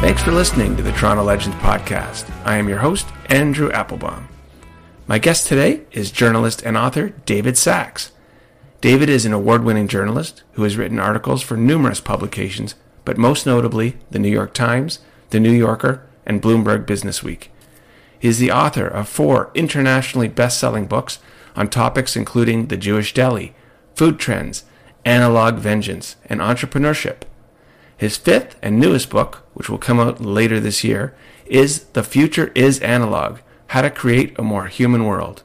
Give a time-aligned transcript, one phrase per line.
[0.00, 2.30] Thanks for listening to the Toronto Legends podcast.
[2.44, 4.28] I am your host, Andrew Applebaum.
[5.06, 8.12] My guest today is journalist and author David Sax.
[8.80, 13.44] David is an award winning journalist who has written articles for numerous publications, but most
[13.44, 15.00] notably the New York Times,
[15.36, 17.48] the New Yorker, and Bloomberg Businessweek.
[18.18, 21.18] He is the author of four internationally best selling books
[21.54, 23.54] on topics including the Jewish deli,
[23.94, 24.64] food trends,
[25.04, 27.24] analog vengeance, and entrepreneurship.
[27.98, 32.50] His fifth and newest book, which will come out later this year, is The Future
[32.54, 35.42] is Analog How to Create a More Human World.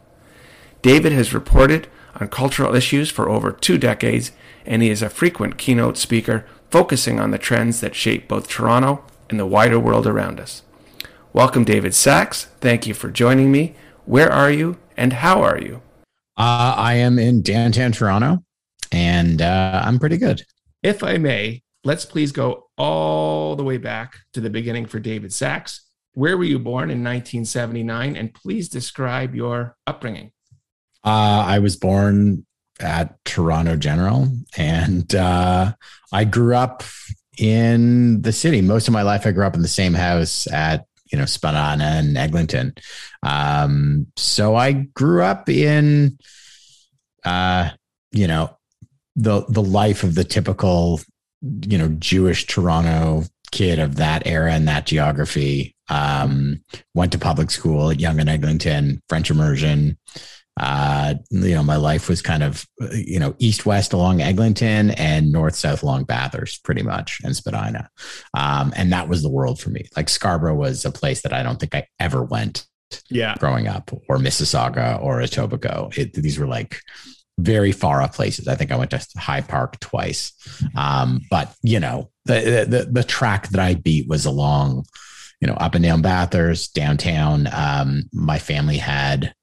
[0.82, 4.32] David has reported on cultural issues for over two decades,
[4.66, 9.04] and he is a frequent keynote speaker focusing on the trends that shape both Toronto
[9.32, 10.62] and the wider world around us.
[11.34, 12.46] Welcome, David Sax.
[12.60, 13.76] Thank you for joining me.
[14.06, 15.82] Where are you and how are you?
[16.38, 18.44] Uh, I am in downtown Toronto
[18.92, 20.44] and uh, I'm pretty good.
[20.84, 25.32] If I may, let's please go all the way back to the beginning for David
[25.32, 25.88] Sax.
[26.14, 28.18] Where were you born in 1979?
[28.18, 30.32] And please describe your upbringing.
[31.04, 32.46] Uh, I was born
[32.80, 35.74] at Toronto General and uh,
[36.12, 36.84] I grew up
[37.42, 38.62] in the city.
[38.62, 41.84] Most of my life, I grew up in the same house at you know Spadina
[41.84, 42.74] and Eglinton.
[43.24, 46.20] Um, so I grew up in,
[47.26, 47.72] uh,
[48.12, 48.56] you know,
[49.16, 51.02] the the life of the typical
[51.42, 55.76] you know Jewish Toronto kid of that era and that geography.
[55.90, 59.98] Um, went to public school at Yonge and Eglinton, French immersion.
[60.62, 65.32] Uh, you know, my life was kind of you know east west along Eglinton and
[65.32, 67.90] north south along Bathurst, pretty much, and Spadina.
[68.36, 69.88] Um, and that was the world for me.
[69.98, 72.66] Like Scarborough was a place that I don't think I ever went.
[73.10, 75.98] Yeah, growing up, or Mississauga or Etobicoke.
[75.98, 76.80] It, these were like
[77.40, 78.48] very far off places.
[78.48, 80.34] I think I went to High Park twice.
[80.76, 84.86] Um, but you know, the, the, the track that I beat was along,
[85.40, 87.48] you know, up and down Bathurst, downtown.
[87.52, 89.34] Um, my family had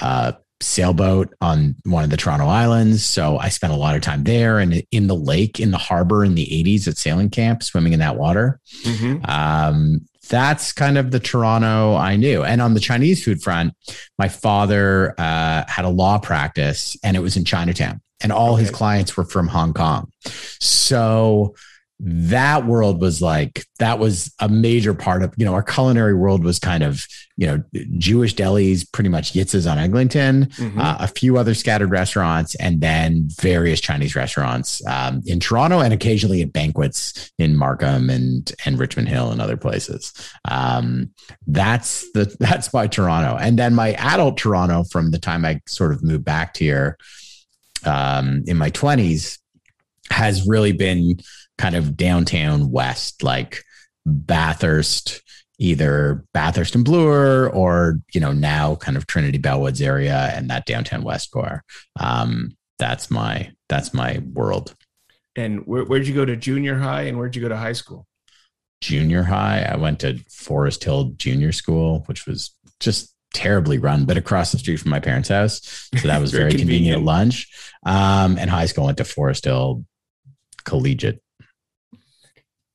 [0.00, 4.24] a sailboat on one of the Toronto Islands, so I spent a lot of time
[4.24, 7.92] there and in the lake, in the harbor in the '80s at sailing camp, swimming
[7.92, 8.60] in that water.
[8.84, 9.24] Mm-hmm.
[9.30, 12.42] Um, that's kind of the Toronto I knew.
[12.44, 13.74] And on the Chinese food front,
[14.18, 18.62] my father uh, had a law practice and it was in Chinatown, and all okay.
[18.62, 20.10] his clients were from Hong Kong.
[20.60, 21.54] So
[22.04, 26.42] that world was like that was a major part of you know our culinary world
[26.42, 27.62] was kind of you know
[27.96, 30.80] Jewish delis, pretty much Yitzhak's on Eglinton, mm-hmm.
[30.80, 35.94] uh, a few other scattered restaurants, and then various Chinese restaurants um, in Toronto and
[35.94, 40.12] occasionally at banquets in Markham and and Richmond Hill and other places.
[40.50, 41.10] Um,
[41.46, 45.92] that's the that's my Toronto, and then my adult Toronto from the time I sort
[45.92, 46.98] of moved back here
[47.86, 49.38] um, in my twenties
[50.10, 51.18] has really been
[51.58, 53.62] kind of downtown west, like
[54.06, 55.22] Bathurst,
[55.58, 60.66] either Bathurst and Bloor or, you know, now kind of Trinity Bellwoods area and that
[60.66, 61.62] downtown west core.
[62.00, 64.74] Um, that's my, that's my world.
[65.36, 68.06] And where, where'd you go to junior high and where'd you go to high school?
[68.80, 74.16] Junior high, I went to Forest Hill Junior School, which was just terribly run, but
[74.16, 75.88] across the street from my parents' house.
[75.96, 76.96] So that was very, very convenient.
[76.96, 77.48] convenient lunch.
[77.86, 79.84] Um, and high school went to Forest Hill
[80.64, 81.22] Collegiate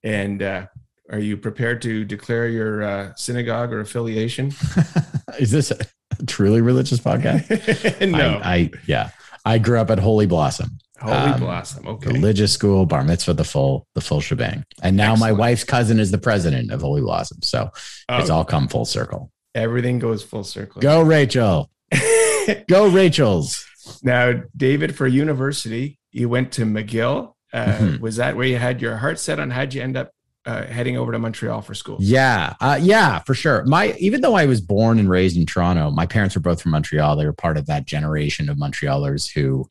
[0.03, 0.67] and uh,
[1.11, 4.51] are you prepared to declare your uh, synagogue or affiliation?
[5.39, 5.77] Is this a
[6.25, 8.11] truly religious podcast?
[8.11, 8.39] no.
[8.43, 9.11] I, I, yeah.
[9.45, 10.77] I grew up at Holy Blossom.
[10.99, 11.87] Holy um, Blossom.
[11.87, 12.11] Okay.
[12.11, 14.65] Religious school, bar mitzvah, the full, the full shebang.
[14.81, 15.19] And now Excellent.
[15.19, 17.41] my wife's cousin is the president of Holy Blossom.
[17.41, 17.69] So
[18.09, 19.31] oh, it's all come full circle.
[19.55, 20.81] Everything goes full circle.
[20.81, 21.69] Go, Rachel.
[22.67, 23.65] Go, Rachel's.
[24.03, 28.03] Now, David, for university, you went to McGill uh, mm-hmm.
[28.03, 29.51] Was that where you had your heart set on?
[29.51, 30.11] How'd you end up
[30.45, 31.97] uh, heading over to Montreal for school?
[31.99, 33.63] Yeah, uh, yeah, for sure.
[33.65, 36.71] My even though I was born and raised in Toronto, my parents were both from
[36.71, 37.15] Montreal.
[37.15, 39.67] They were part of that generation of Montrealers who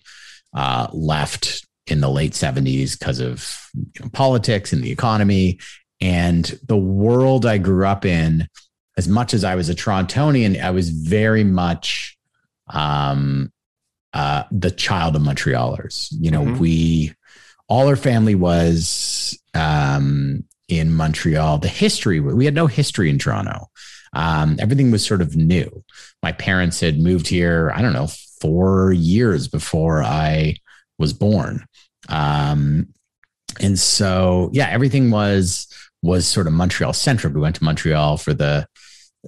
[0.55, 5.59] uh, left in the late '70s because of you know, politics and the economy
[6.01, 8.49] and the world I grew up in.
[8.99, 12.17] As much as I was a Torontonian, I was very much
[12.69, 13.53] um,
[14.15, 16.09] uh, the child of Montrealers.
[16.19, 16.59] You know, mm-hmm.
[16.59, 17.15] we
[17.69, 21.59] all our family was um, in Montreal.
[21.59, 23.69] The history, we had no history in Toronto.
[24.13, 25.85] Um, everything was sort of new.
[26.23, 28.09] My parents had moved here, I don't know,
[28.41, 30.57] four years before I
[30.99, 31.67] was born.
[32.09, 32.89] Um,
[33.61, 35.67] and so, yeah, everything was
[36.03, 37.35] was sort of Montreal centric.
[37.35, 38.67] We went to Montreal for the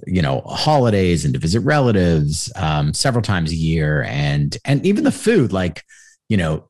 [0.07, 5.03] you know holidays and to visit relatives um, several times a year, and and even
[5.03, 5.83] the food like
[6.29, 6.67] you know,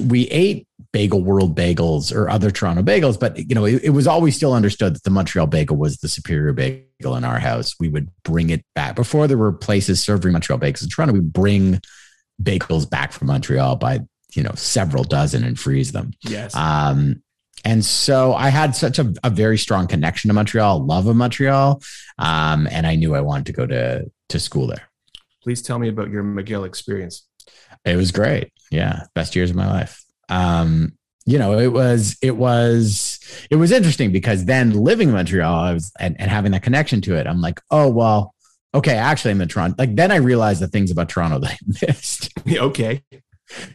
[0.00, 4.06] we ate Bagel World bagels or other Toronto bagels, but you know, it, it, was
[4.06, 7.74] always still understood that the Montreal bagel was the superior bagel in our house.
[7.80, 11.14] We would bring it back before there were places serving Montreal bagels in Toronto.
[11.14, 11.80] We bring
[12.40, 14.02] bagels back from Montreal by
[14.36, 16.12] you know several dozen and freeze them.
[16.22, 16.54] Yes.
[16.54, 17.24] Um,
[17.64, 21.82] and so I had such a, a very strong connection to Montreal, love of Montreal,
[22.18, 24.88] um, and I knew I wanted to go to to school there.
[25.42, 27.26] Please tell me about your McGill experience.
[27.84, 28.52] It was great.
[28.70, 30.03] Yeah, best years of my life.
[30.28, 30.92] Um,
[31.26, 33.18] you know, it was it was
[33.50, 37.00] it was interesting because then living in Montreal, I was and, and having that connection
[37.02, 38.34] to it, I'm like, oh well,
[38.74, 39.76] okay, actually I'm in Toronto.
[39.78, 42.30] Like then I realized the things about Toronto that I missed.
[42.46, 43.02] okay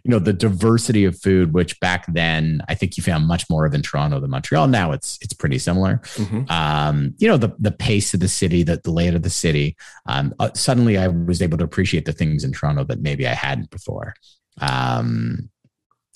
[0.04, 3.66] you know the diversity of food which back then i think you found much more
[3.66, 6.44] of in toronto than montreal now it's it's pretty similar mm-hmm.
[6.52, 9.76] um, you know the the pace of the city the, the layout of the city
[10.08, 13.34] um, uh, suddenly i was able to appreciate the things in toronto that maybe i
[13.34, 14.14] hadn't before
[14.62, 15.50] um,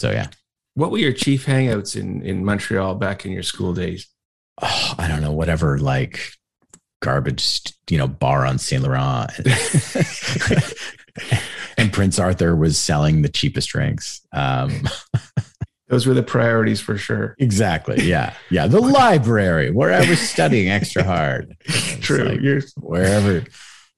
[0.04, 0.28] so yeah
[0.76, 4.08] what were your chief hangouts in in montreal back in your school days
[4.62, 6.34] oh, i don't know whatever like
[7.02, 9.32] garbage you know bar on saint laurent
[11.78, 14.22] and Prince Arthur was selling the cheapest drinks.
[14.32, 14.84] Um,
[15.90, 17.36] Those were the priorities for sure.
[17.38, 18.04] Exactly.
[18.04, 18.34] Yeah.
[18.50, 18.68] Yeah.
[18.68, 21.56] The library where I was studying extra hard.
[22.02, 22.24] True.
[22.24, 23.44] Like You're wherever.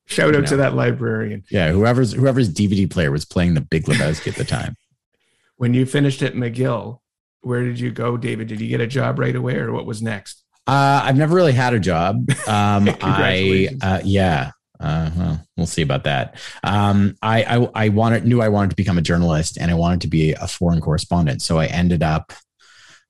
[0.07, 1.44] Shout out know, to that librarian.
[1.50, 1.72] Yeah.
[1.72, 4.75] Whoever's whoever's DVD player was playing the Big Lebowski at the time.
[5.57, 7.00] When you finished at McGill,
[7.42, 8.48] where did you go, David?
[8.48, 10.44] Did you get a job right away, or what was next?
[10.68, 12.30] Uh, I've never really had a job.
[12.48, 16.40] Um, I uh, yeah, uh, well, we'll see about that.
[16.63, 20.02] Um, I, I, I wanted, knew I wanted to become a journalist and I wanted
[20.02, 21.42] to be a foreign correspondent.
[21.42, 22.34] So I ended up,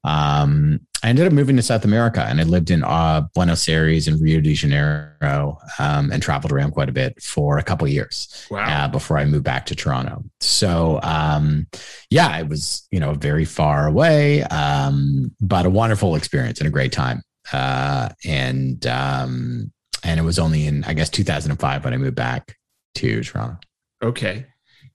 [0.03, 4.07] um, I ended up moving to South America and I lived in uh, Buenos Aires
[4.07, 8.47] and Rio de Janeiro um, and traveled around quite a bit for a couple years
[8.49, 8.85] wow.
[8.85, 10.23] uh, before I moved back to Toronto.
[10.39, 11.67] So, um,
[12.09, 16.71] yeah, it was, you know, very far away, um, but a wonderful experience and a
[16.71, 17.21] great time.
[17.53, 19.71] Uh, and, um,
[20.03, 22.57] and it was only in I guess 2005 when I moved back
[22.95, 23.59] to Toronto.
[24.03, 24.47] Okay.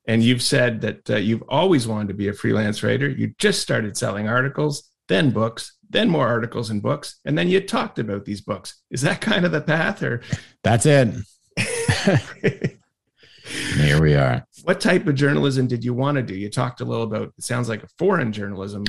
[0.07, 3.09] And you've said that uh, you've always wanted to be a freelance writer.
[3.09, 7.61] You just started selling articles, then books, then more articles and books, and then you
[7.61, 8.81] talked about these books.
[8.91, 10.23] Is that kind of the path or
[10.63, 11.15] That's it.
[13.77, 14.47] Here we are.
[14.63, 16.35] What type of journalism did you want to do?
[16.35, 18.85] You talked a little about it sounds like a foreign journalism.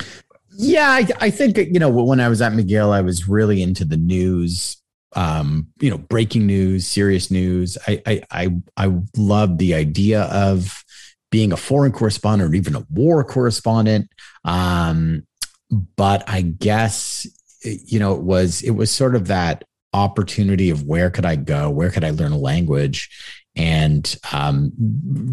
[0.56, 3.84] Yeah, I, I think you know when I was at McGill, I was really into
[3.84, 4.82] the news
[5.14, 7.76] um, you know, breaking news, serious news.
[7.86, 10.84] I, I, I, I love the idea of
[11.30, 14.08] being a foreign correspondent or even a war correspondent.
[14.44, 15.26] Um,
[15.72, 17.26] but I guess,
[17.64, 21.70] you know, it was, it was sort of that opportunity of where could I go?
[21.70, 23.10] Where could I learn a language?
[23.54, 24.72] And um,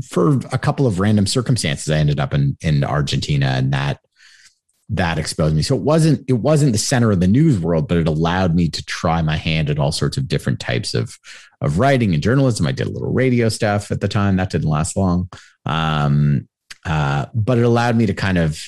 [0.08, 4.00] for a couple of random circumstances, I ended up in, in Argentina and that
[4.90, 5.62] that exposed me.
[5.62, 8.70] So it wasn't it wasn't the center of the news world, but it allowed me
[8.70, 11.18] to try my hand at all sorts of different types of
[11.62, 12.66] of writing and journalism.
[12.66, 14.38] I did a little radio stuff at the time.
[14.38, 15.30] That didn't last long,
[15.66, 16.48] um,
[16.86, 18.60] uh, but it allowed me to kind of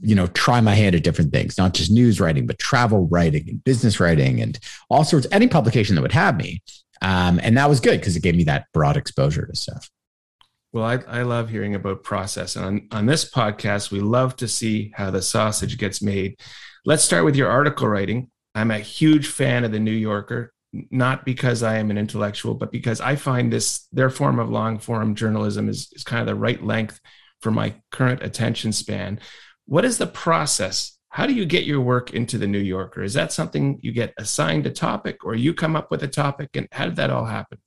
[0.00, 3.48] you know try my hand at different things, not just news writing, but travel writing
[3.48, 4.58] and business writing and
[4.90, 5.26] all sorts.
[5.32, 6.62] Any publication that would have me,
[7.02, 9.90] um, and that was good because it gave me that broad exposure to stuff.
[10.72, 12.54] Well, I, I love hearing about process.
[12.54, 16.38] And on, on this podcast, we love to see how the sausage gets made.
[16.84, 18.30] Let's start with your article writing.
[18.54, 20.52] I'm a huge fan of the New Yorker,
[20.90, 24.78] not because I am an intellectual, but because I find this their form of long
[24.78, 27.00] form journalism is, is kind of the right length
[27.40, 29.20] for my current attention span.
[29.68, 30.98] What is the process?
[31.10, 33.02] How do you get your work into the New Yorker?
[33.02, 36.48] Is that something you get assigned a topic or you come up with a topic?
[36.54, 37.58] And how did that all happen?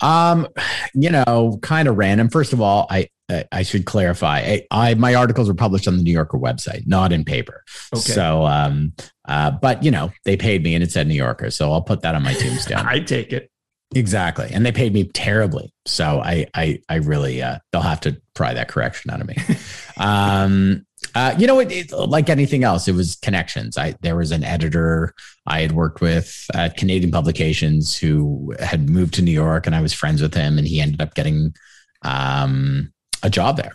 [0.00, 0.46] Um,
[0.94, 2.28] you know, kind of random.
[2.28, 3.08] First of all, I
[3.50, 4.38] I should clarify.
[4.38, 7.64] I, I, my articles were published on the New Yorker website, not in paper.
[7.92, 8.12] Okay.
[8.12, 8.92] So, um,
[9.26, 12.02] uh, but you know, they paid me and it said New Yorker, so I'll put
[12.02, 12.86] that on my tombstone.
[12.86, 13.50] I take it
[13.96, 15.72] exactly, and they paid me terribly.
[15.86, 19.36] So I I I really uh, they'll have to pry that correction out of me.
[19.96, 23.78] um, uh, you know, it, it, like anything else, it was connections.
[23.78, 25.14] I there was an editor
[25.46, 29.80] I had worked with at Canadian Publications who had moved to New York, and I
[29.80, 31.54] was friends with him, and he ended up getting
[32.02, 32.92] um,
[33.22, 33.72] a job there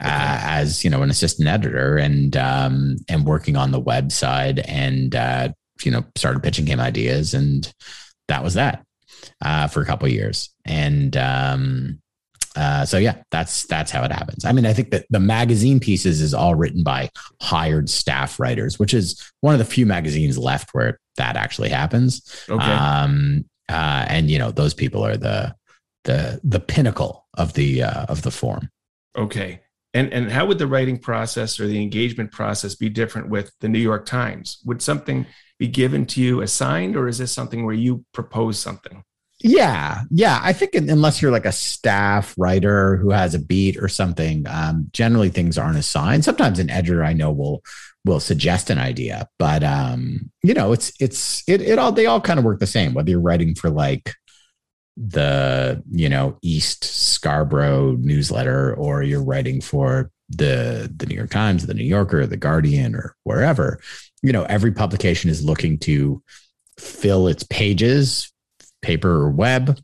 [0.00, 5.14] uh, as you know an assistant editor, and um, and working on the website, and
[5.14, 5.48] uh,
[5.84, 7.72] you know started pitching him ideas, and
[8.26, 8.84] that was that
[9.44, 12.00] uh, for a couple years, and um,
[12.60, 14.44] uh, so yeah, that's that's how it happens.
[14.44, 17.08] I mean, I think that the magazine pieces is all written by
[17.40, 22.44] hired staff writers, which is one of the few magazines left where that actually happens.
[22.50, 22.62] Okay.
[22.62, 25.54] Um, uh, and you know, those people are the
[26.04, 28.68] the the pinnacle of the uh, of the form.
[29.16, 29.62] Okay.
[29.94, 33.70] And and how would the writing process or the engagement process be different with the
[33.70, 34.58] New York Times?
[34.66, 35.24] Would something
[35.58, 39.02] be given to you assigned, or is this something where you propose something?
[39.42, 40.38] Yeah, yeah.
[40.42, 44.88] I think unless you're like a staff writer who has a beat or something, um,
[44.92, 46.24] generally things aren't assigned.
[46.24, 47.62] Sometimes an editor I know will
[48.04, 52.20] will suggest an idea, but um, you know, it's it's it it all they all
[52.20, 52.92] kind of work the same.
[52.92, 54.14] Whether you're writing for like
[54.96, 61.66] the you know East Scarborough newsletter or you're writing for the the New York Times,
[61.66, 63.80] the New Yorker, the Guardian, or wherever,
[64.22, 66.22] you know, every publication is looking to
[66.78, 68.30] fill its pages
[68.82, 69.78] paper or web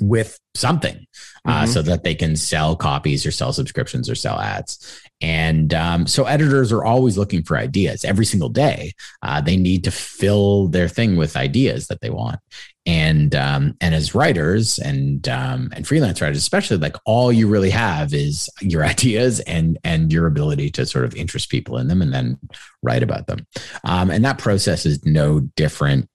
[0.00, 1.06] with something
[1.44, 1.70] uh, mm-hmm.
[1.70, 5.00] so that they can sell copies or sell subscriptions or sell ads.
[5.20, 8.92] And um, so editors are always looking for ideas every single day.
[9.22, 12.40] Uh, they need to fill their thing with ideas that they want.
[12.86, 17.70] And um, and as writers and um, and freelance writers, especially, like all you really
[17.70, 22.00] have is your ideas and and your ability to sort of interest people in them
[22.00, 22.38] and then
[22.82, 23.46] write about them.
[23.84, 26.08] Um, and that process is no different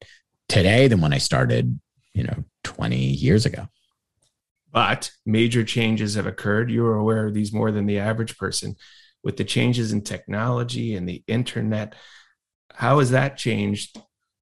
[0.49, 1.79] today than when I started
[2.15, 3.67] you know 20 years ago.
[4.71, 6.71] But major changes have occurred.
[6.71, 8.75] You're aware of these more than the average person.
[9.23, 11.95] With the changes in technology and the internet
[12.75, 13.97] how has that changed?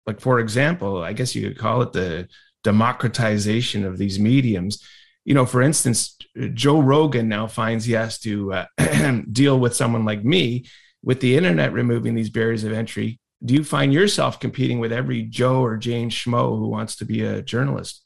[0.05, 2.27] Like for example i guess you could call it the
[2.63, 4.83] democratization of these mediums.
[5.23, 6.17] You know for instance
[6.53, 8.65] joe rogan now finds he has to uh,
[9.31, 10.65] deal with someone like me
[11.03, 15.23] with the internet removing these barriers of entry do you find yourself competing with every
[15.23, 18.01] Joe or Jane Schmo who wants to be a journalist?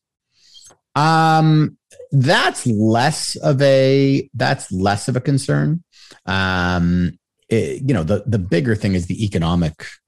[0.95, 1.77] Um,
[2.11, 5.83] that's less of a that's less of a concern.
[6.25, 9.99] Um, it, you know, the the bigger thing is the economics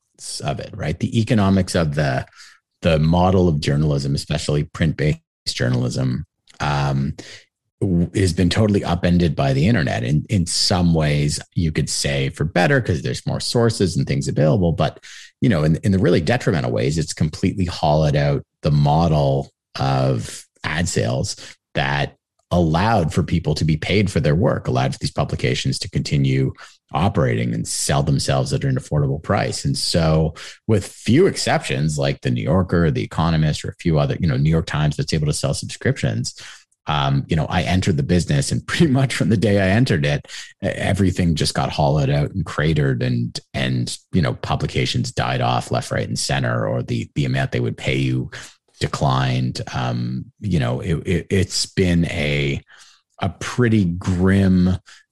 [0.43, 1.00] of it, right?
[1.00, 2.25] The economics of the
[2.81, 6.25] the model of journalism, especially print based journalism,
[6.59, 7.15] um,
[8.13, 10.03] has been totally upended by the internet.
[10.03, 14.27] In in some ways, you could say for better because there's more sources and things
[14.27, 14.74] available.
[14.74, 15.03] But
[15.41, 20.45] you know, in, in the really detrimental ways, it's completely hollowed out the model of
[20.63, 21.36] ad sales
[21.74, 22.15] that
[22.51, 26.51] allowed for people to be paid for their work, allowed for these publications to continue
[26.91, 29.63] operating and sell themselves at an affordable price.
[29.63, 30.33] And so,
[30.67, 34.38] with few exceptions, like the New Yorker, the Economist, or a few other, you know,
[34.38, 36.36] New York Times that's able to sell subscriptions,
[36.89, 40.05] um, you know, I entered the business and pretty much from the day I entered
[40.05, 40.25] it,
[40.62, 45.91] everything just got hollowed out and cratered and, and, you know, publications died off left,
[45.91, 48.31] right, and center, or the, the amount they would pay you
[48.79, 49.62] declined.
[49.72, 52.60] Um, you know, it, it, it's been a,
[53.22, 54.72] a pretty grim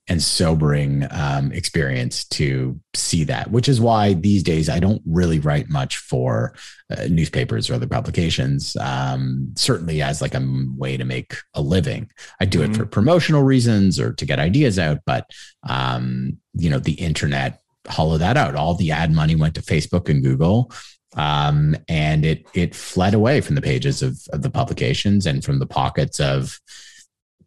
[0.10, 5.40] and sobering um, experience to see that, which is why these days I don't really
[5.40, 6.56] write much for
[6.90, 8.78] uh, newspapers or other publications.
[8.78, 12.10] Um, certainly as like a way to make a living.
[12.40, 12.72] I do mm-hmm.
[12.72, 15.30] it for promotional reasons or to get ideas out, but
[15.68, 18.56] um, you know the internet hollowed that out.
[18.56, 20.72] All the ad money went to Facebook and Google.
[21.16, 25.60] Um, and it it fled away from the pages of, of the publications and from
[25.60, 26.60] the pockets of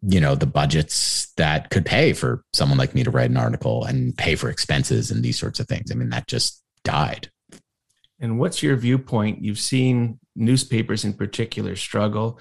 [0.01, 3.85] you know the budgets that could pay for someone like me to write an article
[3.85, 5.91] and pay for expenses and these sorts of things.
[5.91, 7.29] I mean that just died.
[8.19, 9.43] And what's your viewpoint?
[9.43, 12.39] You've seen newspapers in particular struggle.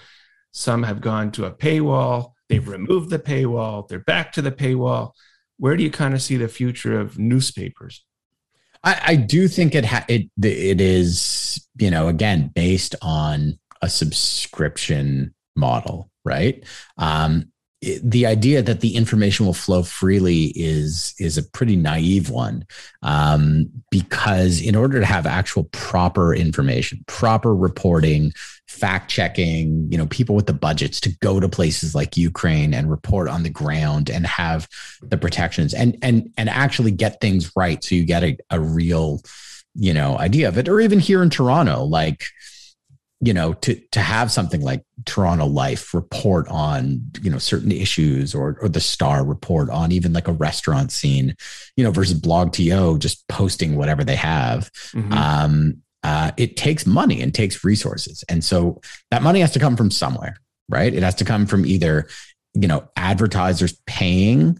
[0.53, 2.33] Some have gone to a paywall.
[2.49, 3.89] They've removed the paywall.
[3.89, 5.13] They're back to the paywall.
[5.59, 8.05] Where do you kind of see the future of newspapers?
[8.83, 13.91] I, I do think it ha- it it is you know again based on a
[13.91, 16.65] subscription model right?
[16.97, 17.50] Um,
[17.83, 22.67] it, the idea that the information will flow freely is is a pretty naive one
[23.03, 28.33] um, because in order to have actual proper information proper reporting
[28.69, 32.91] fact checking you know people with the budgets to go to places like ukraine and
[32.91, 34.69] report on the ground and have
[35.03, 39.21] the protections and and and actually get things right so you get a, a real
[39.75, 42.25] you know idea of it or even here in toronto like
[43.21, 48.35] you know to to have something like toronto life report on you know certain issues
[48.35, 51.35] or or the star report on even like a restaurant scene
[51.77, 55.13] you know versus blogto just posting whatever they have mm-hmm.
[55.13, 59.77] um uh, it takes money and takes resources and so that money has to come
[59.77, 60.35] from somewhere
[60.71, 62.09] right it has to come from either
[62.55, 64.59] you know advertisers paying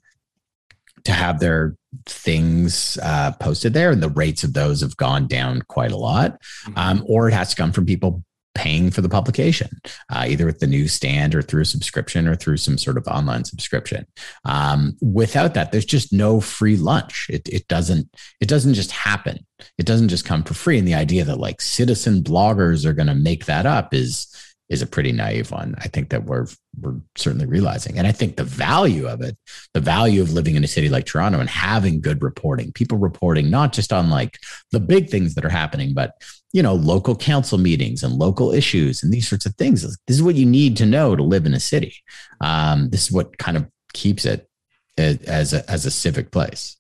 [1.05, 1.75] to have their
[2.05, 6.33] things uh, posted there and the rates of those have gone down quite a lot
[6.65, 6.73] mm-hmm.
[6.77, 8.23] um, or it has to come from people
[8.55, 9.69] paying for the publication,
[10.11, 13.45] uh, either with the newsstand or through a subscription or through some sort of online
[13.45, 14.07] subscription.
[14.45, 17.29] Um, without that, there's just no free lunch.
[17.31, 18.09] It, it doesn't
[18.41, 19.47] it doesn't just happen.
[19.79, 20.79] It doesn't just come for free.
[20.79, 24.30] And the idea that like citizen bloggers are going to make that up is
[24.71, 25.75] is a pretty naive one.
[25.79, 26.47] I think that we're
[26.81, 29.37] we're certainly realizing, and I think the value of it,
[29.75, 33.51] the value of living in a city like Toronto and having good reporting, people reporting
[33.51, 34.39] not just on like
[34.71, 36.13] the big things that are happening, but
[36.53, 39.83] you know, local council meetings and local issues and these sorts of things.
[39.83, 41.95] This is what you need to know to live in a city.
[42.41, 44.49] Um, this is what kind of keeps it
[44.97, 46.77] as a, as a civic place.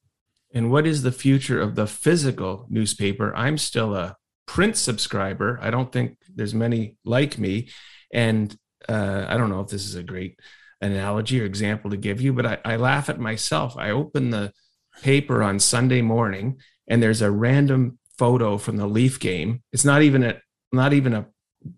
[0.52, 3.34] And what is the future of the physical newspaper?
[3.36, 4.16] I'm still a
[4.50, 5.60] print subscriber.
[5.62, 7.68] I don't think there's many like me.
[8.12, 8.52] And
[8.88, 10.40] uh, I don't know if this is a great
[10.80, 13.76] analogy or example to give you, but I, I laugh at myself.
[13.76, 14.52] I open the
[15.02, 19.62] paper on Sunday morning and there's a random photo from the Leaf game.
[19.72, 20.40] It's not even a
[20.72, 21.28] not even a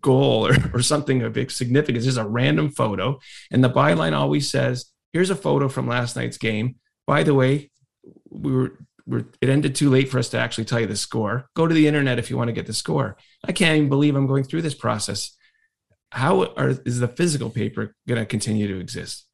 [0.01, 2.07] goal or, or something of significance.
[2.07, 3.19] It's just a random photo.
[3.51, 6.77] And the byline always says, here's a photo from last night's game.
[7.05, 7.69] By the way,
[8.31, 11.47] we were, we're, it ended too late for us to actually tell you the score.
[11.55, 13.17] Go to the internet if you want to get the score.
[13.43, 15.35] I can't even believe I'm going through this process.
[16.11, 19.25] How are, is the physical paper going to continue to exist?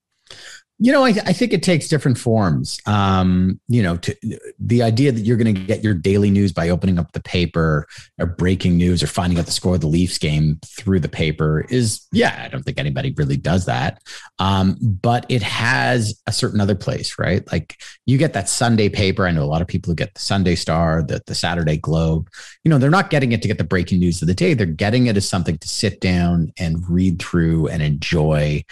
[0.81, 2.79] You know, I, I, think it takes different forms.
[2.85, 6.69] Um, you know, to, the idea that you're going to get your daily news by
[6.69, 7.85] opening up the paper
[8.17, 11.65] or breaking news or finding out the score of the Leafs game through the paper
[11.69, 14.01] is, yeah, I don't think anybody really does that.
[14.39, 17.49] Um, but it has a certain other place, right?
[17.51, 19.27] Like you get that Sunday paper.
[19.27, 22.29] I know a lot of people who get the Sunday Star, the, the Saturday Globe.
[22.63, 24.53] You know, they're not getting it to get the breaking news of the day.
[24.53, 28.63] They're getting it as something to sit down and read through and enjoy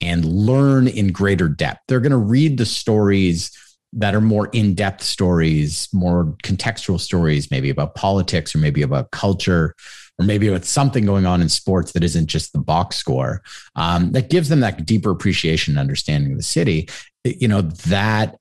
[0.00, 1.80] and learn in greater depth.
[1.88, 3.50] They're going to read the stories
[3.94, 9.12] that are more in depth stories, more contextual stories, maybe about politics or maybe about
[9.12, 9.74] culture
[10.18, 13.42] or maybe about something going on in sports that isn't just the box score.
[13.76, 16.88] Um, that gives them that deeper appreciation and understanding of the city.
[17.24, 18.36] You know, that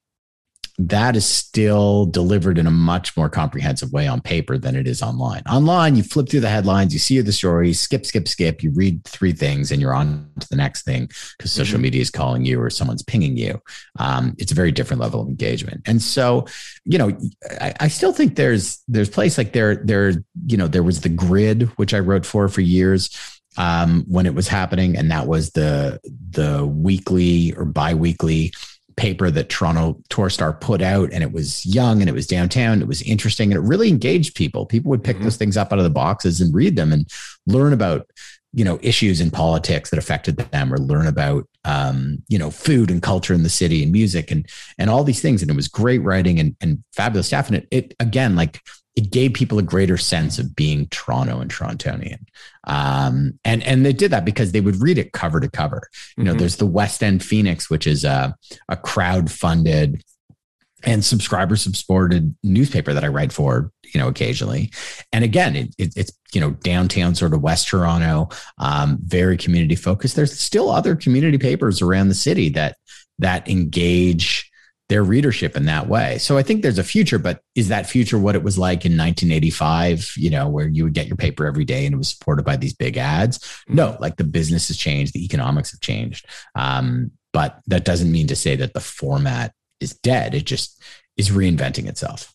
[0.80, 5.04] that is still delivered in a much more comprehensive way on paper than it is
[5.04, 5.44] online.
[5.48, 9.04] Online, you flip through the headlines, you see the stories, skip, skip, skip, you read
[9.04, 11.06] three things and you're on to the next thing
[11.38, 11.62] because mm-hmm.
[11.62, 13.62] social media is calling you or someone's pinging you.
[14.00, 15.82] Um, it's a very different level of engagement.
[15.86, 16.48] And so,
[16.86, 17.16] you know,
[17.62, 20.14] I, I still think there's there's place like there, there,
[20.48, 23.16] you know, there was the grid, which I wrote for for years
[23.58, 24.98] um, when it was happening.
[24.98, 26.00] And that was the
[26.32, 28.54] the weekly or biweekly
[28.96, 32.82] paper that Toronto Tour Star put out, and it was young and it was downtown.
[32.82, 34.66] It was interesting and it really engaged people.
[34.66, 35.26] People would pick mm-hmm.
[35.26, 37.08] those things up out of the boxes and read them and
[37.48, 38.08] learn about
[38.54, 42.92] you know issues in politics that affected them or learn about um, you know food
[42.92, 45.68] and culture in the city and music and and all these things and it was
[45.68, 48.62] great writing and, and fabulous staff and it, it again like
[48.96, 52.26] it gave people a greater sense of being Toronto and Torontonian.
[52.66, 55.82] Um, and, and they did that because they would read it cover to cover.
[56.18, 56.40] You know, mm-hmm.
[56.40, 58.36] there's the West End Phoenix, which is a,
[58.70, 60.04] a crowd funded
[60.86, 64.72] and subscriber supported newspaper that I write for, you know, occasionally.
[65.14, 69.76] And again, it, it, it's, you know, downtown sort of West Toronto, um, very community
[69.76, 70.16] focused.
[70.16, 72.76] There's still other community papers around the city that,
[73.20, 74.52] that engage,
[74.94, 76.20] their readership in that way.
[76.20, 78.92] So I think there's a future, but is that future what it was like in
[78.92, 82.46] 1985, you know, where you would get your paper every day and it was supported
[82.46, 83.40] by these big ads?
[83.40, 83.74] Mm-hmm.
[83.74, 86.28] No, like the business has changed, the economics have changed.
[86.54, 90.36] Um, but that doesn't mean to say that the format is dead.
[90.36, 90.80] It just
[91.18, 92.32] is reinventing itself.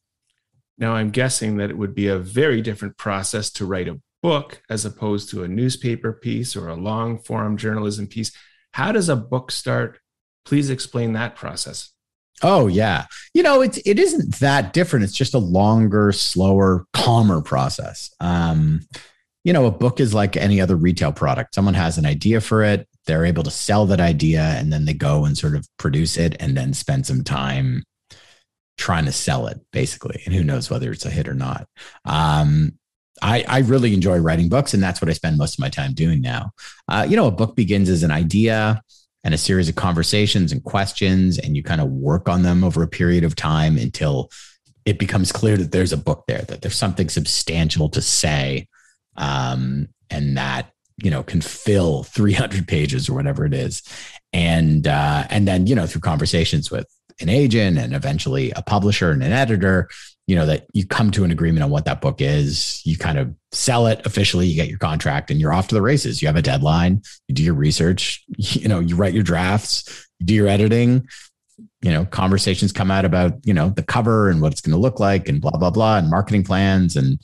[0.79, 4.62] Now, I'm guessing that it would be a very different process to write a book
[4.68, 8.33] as opposed to a newspaper piece or a long form journalism piece.
[8.73, 10.01] How does a book start?
[10.44, 11.92] Please explain that process.
[12.42, 13.07] Oh yeah.
[13.35, 15.05] You know, it's it isn't that different.
[15.05, 18.14] It's just a longer, slower, calmer process.
[18.20, 18.81] Um,
[19.44, 21.55] you know, a book is like any other retail product.
[21.55, 24.92] Someone has an idea for it, they're able to sell that idea, and then they
[24.92, 27.83] go and sort of produce it and then spend some time
[28.77, 30.22] trying to sell it, basically.
[30.27, 31.66] And who knows whether it's a hit or not.
[32.05, 32.79] Um,
[33.22, 35.94] I, I really enjoy writing books, and that's what I spend most of my time
[35.94, 36.51] doing now.
[36.87, 38.83] Uh, you know, a book begins as an idea
[39.24, 42.83] and a series of conversations and questions, and you kind of work on them over
[42.83, 44.31] a period of time until
[44.85, 48.68] it becomes clear that there's a book there, that there's something substantial to say,
[49.16, 53.83] um, and that you know can fill 300 pages or whatever it is,
[54.33, 56.87] and uh, and then you know through conversations with
[57.20, 59.88] an agent and eventually a publisher and an editor
[60.29, 63.19] you know that you come to an agreement on what that book is you kind
[63.19, 66.21] of sell it officially you get your contract and you're off to the races.
[66.21, 70.27] You have a deadline you do your research you know you write your drafts you
[70.27, 71.09] do your editing
[71.81, 74.79] you know conversations come out about you know the cover and what it's going to
[74.79, 77.19] look like and blah blah blah and marketing plans and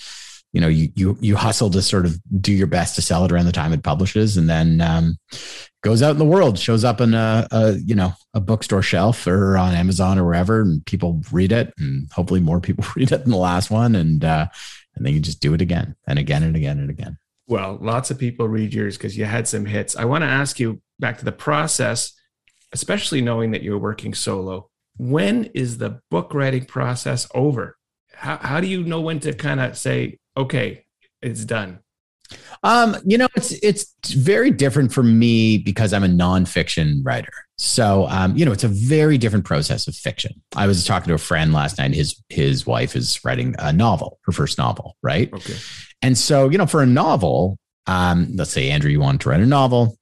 [0.54, 3.32] you know, you you you hustle to sort of do your best to sell it
[3.32, 5.18] around the time it publishes, and then um,
[5.82, 9.26] goes out in the world, shows up in a, a you know a bookstore shelf
[9.26, 13.22] or on Amazon or wherever, and people read it, and hopefully more people read it
[13.22, 14.46] than the last one, and uh,
[14.94, 17.18] and then you just do it again and again and again and again.
[17.48, 19.96] Well, lots of people read yours because you had some hits.
[19.96, 22.12] I want to ask you back to the process,
[22.72, 24.70] especially knowing that you're working solo.
[24.98, 27.76] When is the book writing process over?
[28.12, 30.84] How, how do you know when to kind of say, okay,
[31.22, 31.80] it's done?
[32.62, 37.32] Um, you know, it's it's very different for me because I'm a nonfiction writer.
[37.58, 40.42] So, um, you know, it's a very different process of fiction.
[40.56, 41.94] I was talking to a friend last night.
[41.94, 45.32] His his wife is writing a novel, her first novel, right?
[45.32, 45.56] Okay.
[46.02, 49.40] And so, you know, for a novel, um, let's say Andrew, you want to write
[49.40, 49.98] a novel,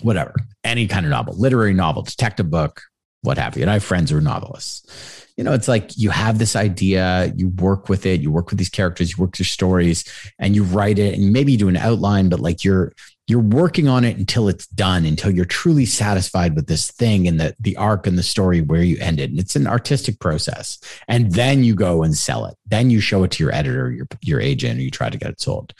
[0.00, 2.80] whatever, any kind of novel, literary novel, detective book,
[3.22, 3.62] what have you.
[3.62, 7.32] And I have friends who are novelists you know, it's like you have this idea,
[7.36, 10.04] you work with it, you work with these characters, you work your stories,
[10.40, 12.92] and you write it, and maybe you do an outline, but like you're
[13.28, 17.38] you're working on it until it's done, until you're truly satisfied with this thing and
[17.38, 19.30] the the arc and the story where you ended.
[19.30, 20.76] And it's an artistic process.
[21.06, 22.56] And then you go and sell it.
[22.66, 25.30] Then you show it to your editor, your your agent, or you try to get
[25.30, 25.72] it sold.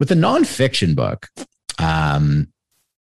[0.00, 1.28] With a nonfiction book,
[1.78, 2.48] um,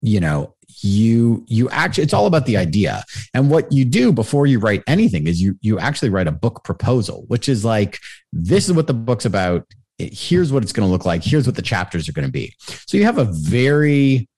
[0.04, 3.04] you know, you you actually it's all about the idea.
[3.34, 6.64] And what you do before you write anything is you you actually write a book
[6.64, 8.00] proposal which is like
[8.34, 9.66] this is what the book's about.
[9.98, 11.24] Here's what it's going to look like.
[11.24, 12.54] Here's what the chapters are going to be.
[12.88, 14.30] So you have a very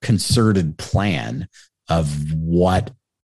[0.00, 1.46] concerted plan
[1.88, 2.90] of what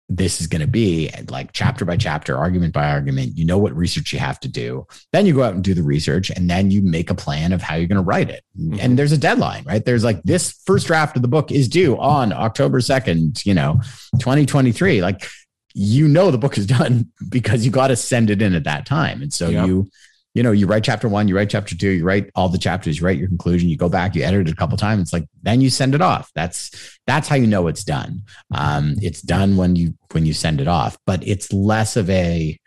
[0.09, 3.37] this is going to be like chapter by chapter, argument by argument.
[3.37, 4.87] You know what research you have to do.
[5.13, 7.63] Then you go out and do the research and then you make a plan of
[7.63, 8.45] how you're going to write it.
[8.59, 8.79] Mm-hmm.
[8.81, 9.85] And there's a deadline, right?
[9.85, 13.81] There's like this first draft of the book is due on October 2nd, you know,
[14.19, 15.01] 2023.
[15.01, 15.27] Like,
[15.75, 18.87] you know, the book is done because you got to send it in at that
[18.87, 19.23] time.
[19.23, 19.67] And so yep.
[19.67, 19.91] you,
[20.35, 22.99] you know, you write chapter one, you write chapter two, you write all the chapters,
[22.99, 25.03] you write your conclusion, you go back, you edit it a couple times.
[25.03, 26.31] It's like then you send it off.
[26.35, 28.23] That's that's how you know it's done.
[28.55, 32.59] Um, it's done when you when you send it off, but it's less of a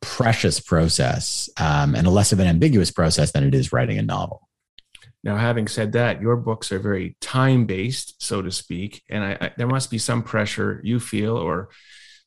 [0.00, 4.02] precious process um, and a less of an ambiguous process than it is writing a
[4.02, 4.48] novel.
[5.24, 9.36] Now, having said that, your books are very time based, so to speak, and I,
[9.40, 11.68] I, there must be some pressure you feel or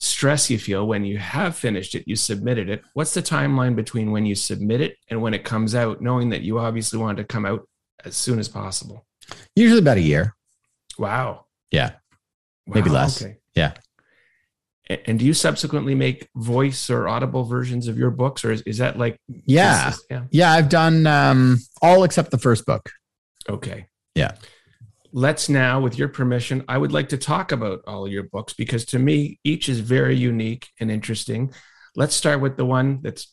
[0.02, 2.82] stress you feel when you have finished it, you submitted it.
[2.94, 6.42] What's the timeline between when you submit it and when it comes out, knowing that
[6.42, 7.68] you obviously want to come out
[8.04, 9.06] as soon as possible?
[9.56, 10.36] Usually about a year.
[10.98, 11.46] Wow.
[11.70, 11.92] Yeah.
[12.66, 12.76] Wow.
[12.76, 13.22] Maybe less.
[13.22, 13.38] Okay.
[13.56, 13.74] Yeah.
[15.06, 18.80] And do you subsequently make voice or audible versions of your books, or is, is
[18.80, 19.18] that like?
[19.28, 19.94] Yeah.
[20.10, 20.24] yeah.
[20.32, 20.52] Yeah.
[20.52, 22.90] I've done um, all except the first book.
[23.48, 23.86] Okay.
[24.16, 24.34] Yeah
[25.14, 28.86] let's now, with your permission, I would like to talk about all your books because
[28.86, 31.54] to me, each is very unique and interesting.
[31.96, 33.28] Let's start with the one that's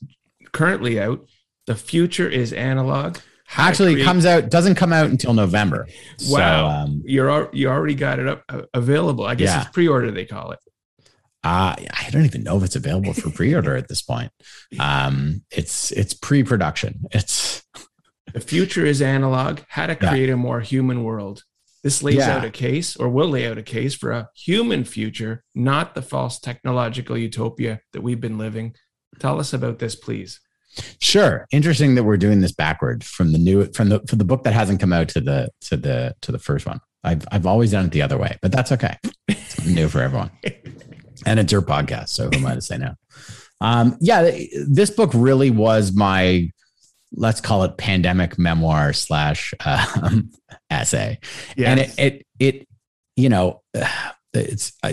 [0.53, 1.27] currently out.
[1.67, 3.19] The future is analog.
[3.57, 5.87] Actually, create- it comes out doesn't come out until November.
[6.29, 9.25] Wow, so, um, you're you already got it up uh, available.
[9.25, 9.63] I guess yeah.
[9.63, 10.59] it's pre-order they call it.
[11.45, 14.33] Uh, I don't even know if it's available for pre-order at this point.
[14.79, 17.05] Um, it's it's pre-production.
[17.13, 17.65] It's
[18.35, 19.61] the future is analog.
[19.69, 20.35] How to create yeah.
[20.35, 21.43] a more human world.
[21.83, 22.37] This lays yeah.
[22.37, 26.03] out a case or will lay out a case for a human future, not the
[26.03, 28.75] false technological utopia that we've been living.
[29.19, 30.41] Tell us about this, please.
[31.01, 31.47] Sure.
[31.51, 34.53] Interesting that we're doing this backward from the new from the from the book that
[34.53, 36.81] hasn't come out to the to the to the first one.
[37.05, 38.97] I've I've always done it the other way, but that's okay.
[39.29, 40.31] It's new for everyone.
[41.27, 42.95] And it's your podcast, so who am I to say no?
[43.61, 44.31] Um, yeah,
[44.69, 46.49] this book really was my
[47.13, 50.31] let's call it pandemic memoir slash um,
[50.71, 51.19] essay.
[51.57, 51.69] Yes.
[51.69, 52.69] And it, it, it,
[53.17, 53.63] you know,
[54.35, 54.93] it's uh,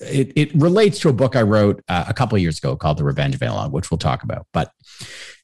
[0.00, 2.96] it it relates to a book I wrote uh, a couple of years ago called
[2.96, 4.46] The Revenge of Analog, which we'll talk about.
[4.52, 4.72] But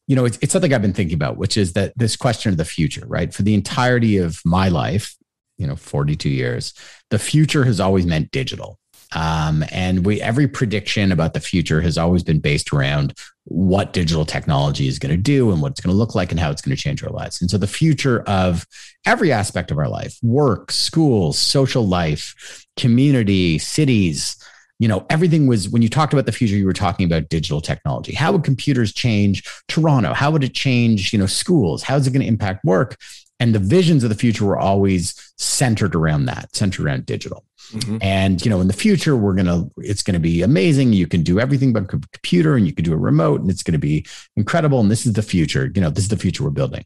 [0.06, 2.56] you know, it's, it's something I've been thinking about, which is that this question of
[2.56, 3.32] the future, right?
[3.32, 5.14] For the entirety of my life,
[5.56, 6.74] you know, 42 years,
[7.10, 8.78] the future has always meant digital.
[9.14, 14.24] Um, and we every prediction about the future has always been based around what digital
[14.24, 16.62] technology is going to do and what it's going to look like and how it's
[16.62, 17.40] going to change our lives.
[17.40, 18.66] And so the future of
[19.06, 24.36] every aspect of our life, work, schools, social life, community, cities,
[24.78, 27.60] you know, everything was when you talked about the future, you were talking about digital
[27.60, 28.14] technology.
[28.14, 30.14] How would computers change Toronto?
[30.14, 31.82] How would it change, you know, schools?
[31.82, 32.96] How is it going to impact work?
[33.40, 37.44] And the visions of the future were always centered around that, centered around digital.
[37.72, 37.98] Mm-hmm.
[38.00, 40.92] And you know, in the future, we're gonna it's gonna be amazing.
[40.92, 43.78] You can do everything but computer, and you can do a remote, and it's gonna
[43.78, 44.80] be incredible.
[44.80, 45.70] And this is the future.
[45.74, 46.84] You know, this is the future we're building.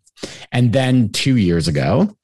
[0.53, 2.17] And then two years ago,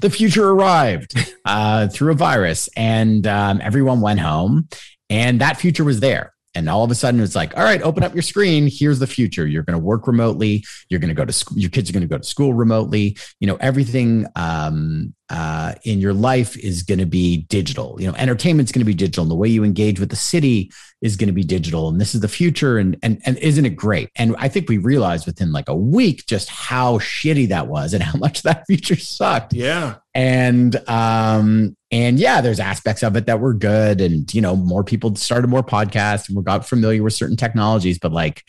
[0.00, 4.68] the future arrived uh, through a virus, and um, everyone went home,
[5.08, 6.34] and that future was there.
[6.56, 8.66] And all of a sudden it's like, all right, open up your screen.
[8.72, 9.46] Here's the future.
[9.46, 10.64] You're going to work remotely.
[10.88, 11.58] You're going to go to school.
[11.58, 13.18] Your kids are going to go to school remotely.
[13.40, 17.96] You know, everything um, uh, in your life is going to be digital.
[17.98, 19.22] You know, entertainment's going to be digital.
[19.22, 20.70] And the way you engage with the city
[21.02, 21.88] is going to be digital.
[21.88, 22.78] And this is the future.
[22.78, 24.10] And, and, and isn't it great?
[24.14, 28.02] And I think we realized within like a week just how shitty that was and
[28.02, 29.52] how much that future sucked.
[29.52, 29.96] Yeah.
[30.14, 34.00] And, um, and yeah, there's aspects of it that were good.
[34.00, 37.98] And, you know, more people started more podcasts and we got familiar with certain technologies,
[37.98, 38.44] but like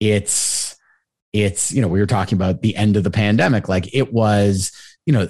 [0.00, 0.76] it's,
[1.34, 3.68] it's, you know, we were talking about the end of the pandemic.
[3.68, 4.72] Like it was,
[5.06, 5.28] you know,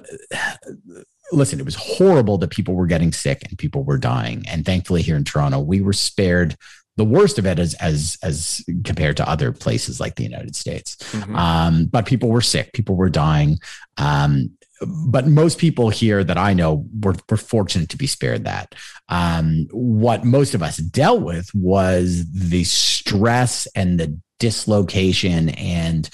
[1.33, 4.45] listen, it was horrible that people were getting sick and people were dying.
[4.49, 6.57] And thankfully here in Toronto, we were spared
[6.97, 10.97] the worst of it as as as compared to other places like the United States.
[10.97, 11.37] Mm-hmm.
[11.37, 13.59] Um, but people were sick, people were dying.
[13.99, 18.75] Um, but most people here that I know were, were fortunate to be spared that.
[19.09, 26.09] Um, what most of us dealt with was the stress and the dislocation and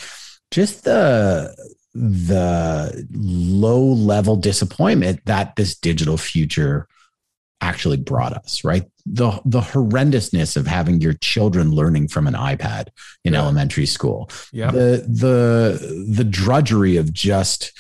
[0.53, 1.57] just the
[1.94, 6.88] the low level disappointment that this digital future
[7.61, 8.85] actually brought us right?
[9.07, 12.88] The the horrendousness of having your children learning from an ipad
[13.24, 13.40] in yeah.
[13.40, 14.31] elementary school.
[14.52, 17.72] Yeah the the the drudgery of just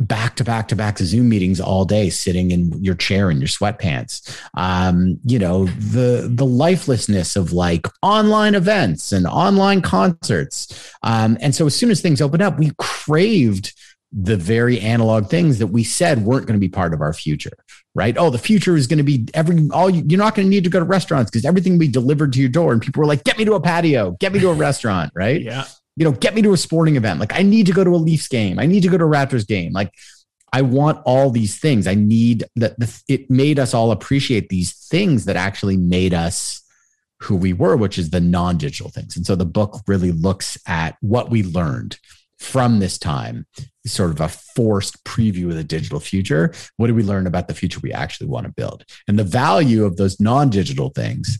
[0.00, 3.38] back to back to back to Zoom meetings all day, sitting in your chair in
[3.38, 4.36] your sweatpants.
[4.54, 10.92] Um, you know, the the lifelessness of like online events and online concerts.
[11.02, 13.74] Um, and so as soon as things opened up, we craved
[14.12, 17.52] the very analog things that we said weren't going to be part of our future
[17.94, 20.50] right oh the future is going to be every all you, you're not going to
[20.50, 23.00] need to go to restaurants because everything will be delivered to your door and people
[23.00, 25.64] were like get me to a patio get me to a restaurant right yeah
[25.96, 27.20] you know, get me to a sporting event.
[27.20, 28.58] Like I need to go to a Leafs game.
[28.58, 29.72] I need to go to a Raptors game.
[29.72, 29.92] Like
[30.52, 31.86] I want all these things.
[31.86, 32.74] I need that.
[33.08, 36.62] It made us all appreciate these things that actually made us
[37.20, 39.16] who we were, which is the non-digital things.
[39.16, 41.98] And so the book really looks at what we learned
[42.38, 43.46] from this time,
[43.86, 46.54] sort of a forced preview of the digital future.
[46.78, 48.86] What do we learn about the future we actually want to build?
[49.06, 51.38] And the value of those non-digital things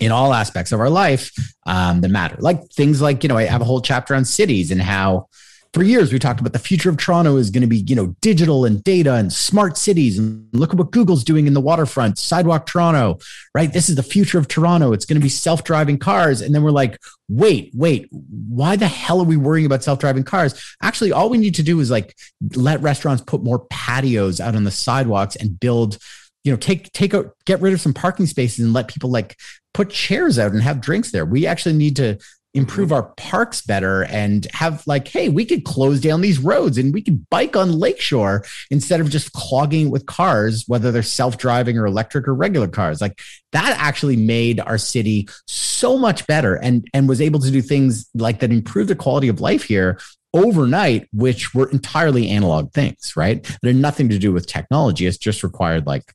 [0.00, 1.32] in all aspects of our life
[1.66, 2.36] um, that matter.
[2.38, 5.28] Like things like, you know, I have a whole chapter on cities and how
[5.76, 8.16] for years we talked about the future of Toronto is going to be, you know,
[8.22, 10.18] digital and data and smart cities.
[10.18, 13.18] And look at what Google's doing in the waterfront, Sidewalk Toronto,
[13.54, 13.70] right?
[13.70, 14.94] This is the future of Toronto.
[14.94, 16.40] It's going to be self driving cars.
[16.40, 20.24] And then we're like, wait, wait, why the hell are we worrying about self driving
[20.24, 20.54] cars?
[20.82, 22.16] Actually, all we need to do is like
[22.54, 25.98] let restaurants put more patios out on the sidewalks and build
[26.42, 29.36] you know take take out get rid of some parking spaces and let people like
[29.76, 31.26] put chairs out and have drinks there.
[31.26, 32.18] We actually need to
[32.54, 32.94] improve mm-hmm.
[32.94, 37.02] our parks better and have like, hey, we could close down these roads and we
[37.02, 42.26] could bike on Lakeshore instead of just clogging with cars, whether they're self-driving or electric
[42.26, 43.02] or regular cars.
[43.02, 43.20] Like
[43.52, 48.08] that actually made our city so much better and and was able to do things
[48.14, 50.00] like that improve the quality of life here
[50.32, 53.42] overnight, which were entirely analog things, right?
[53.42, 55.04] That had nothing to do with technology.
[55.04, 56.14] It's just required like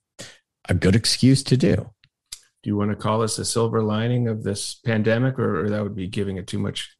[0.67, 1.91] a good excuse to do
[2.63, 5.81] do you want to call this a silver lining of this pandemic, or, or that
[5.83, 6.95] would be giving it too much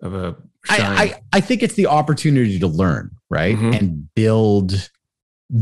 [0.00, 0.36] of a
[0.68, 3.56] I, I, I, think it's the opportunity to learn, right?
[3.56, 3.72] Mm-hmm.
[3.72, 4.90] And build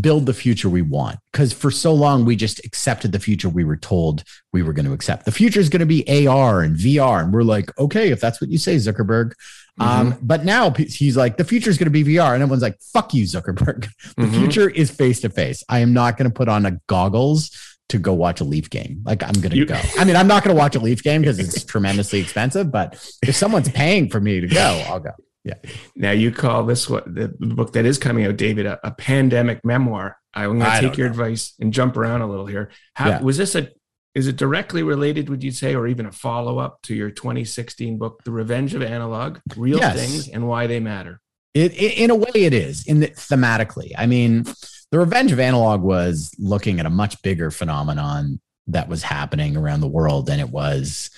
[0.00, 1.18] build the future we want.
[1.32, 4.86] Because for so long we just accepted the future we were told we were going
[4.86, 5.24] to accept.
[5.24, 7.24] The future is going to be AR and VR.
[7.24, 9.32] And we're like, okay, if that's what you say, Zuckerberg.
[9.80, 9.82] Mm-hmm.
[9.82, 12.34] Um, but now he's like, the future is going to be VR.
[12.34, 13.88] And everyone's like, fuck you, Zuckerberg.
[14.16, 14.38] The mm-hmm.
[14.38, 15.64] future is face to face.
[15.68, 17.50] I am not going to put on a goggles
[17.90, 19.02] to go watch a Leaf game.
[19.04, 19.80] Like I'm going to go.
[19.98, 22.94] I mean, I'm not going to watch a Leaf game because it's tremendously expensive, but
[23.22, 25.12] if someone's paying for me to go, I'll go.
[25.44, 25.54] Yeah.
[25.96, 29.64] Now you call this what the book that is coming out, David, a, a pandemic
[29.64, 30.18] memoir.
[30.34, 31.12] I'm going to take your know.
[31.12, 32.70] advice and jump around a little here.
[32.94, 33.22] How, yeah.
[33.22, 33.68] Was this a
[34.14, 37.96] is it directly related, would you say, or even a follow up to your 2016
[37.96, 39.96] book, The Revenge of Analog, Real yes.
[39.96, 41.20] Things and Why They Matter?
[41.54, 43.92] It, it, in a way, it is in the, thematically.
[43.96, 44.44] I mean,
[44.90, 49.80] the Revenge of Analog was looking at a much bigger phenomenon that was happening around
[49.80, 51.10] the world than it was,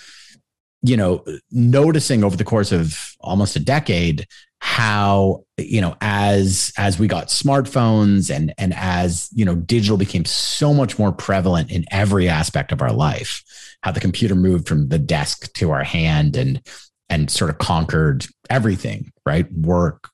[0.82, 4.26] you know, noticing over the course of almost a decade
[4.64, 10.24] how you know as as we got smartphones and and as you know digital became
[10.24, 13.42] so much more prevalent in every aspect of our life
[13.82, 16.64] how the computer moved from the desk to our hand and
[17.10, 19.50] and sort of conquered everything right?
[19.52, 20.10] Work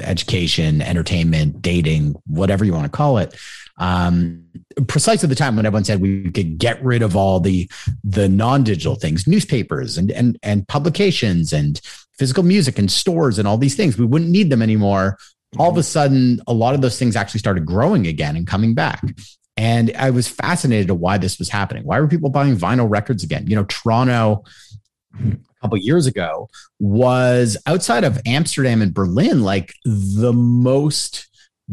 [0.00, 3.36] education, entertainment, dating, whatever you want to call it.
[3.78, 4.44] Um,
[4.88, 7.70] precisely the time when everyone said we could get rid of all the
[8.04, 11.80] the non-digital things, newspapers and and and publications and
[12.18, 13.96] physical music and stores and all these things.
[13.96, 15.16] We wouldn't need them anymore.
[15.58, 18.74] All of a sudden, a lot of those things actually started growing again and coming
[18.74, 19.02] back.
[19.56, 21.84] and I was fascinated to why this was happening.
[21.84, 23.46] Why were people buying vinyl records again?
[23.46, 24.44] You know, Toronto
[25.60, 31.28] couple years ago was outside of Amsterdam and Berlin, like the most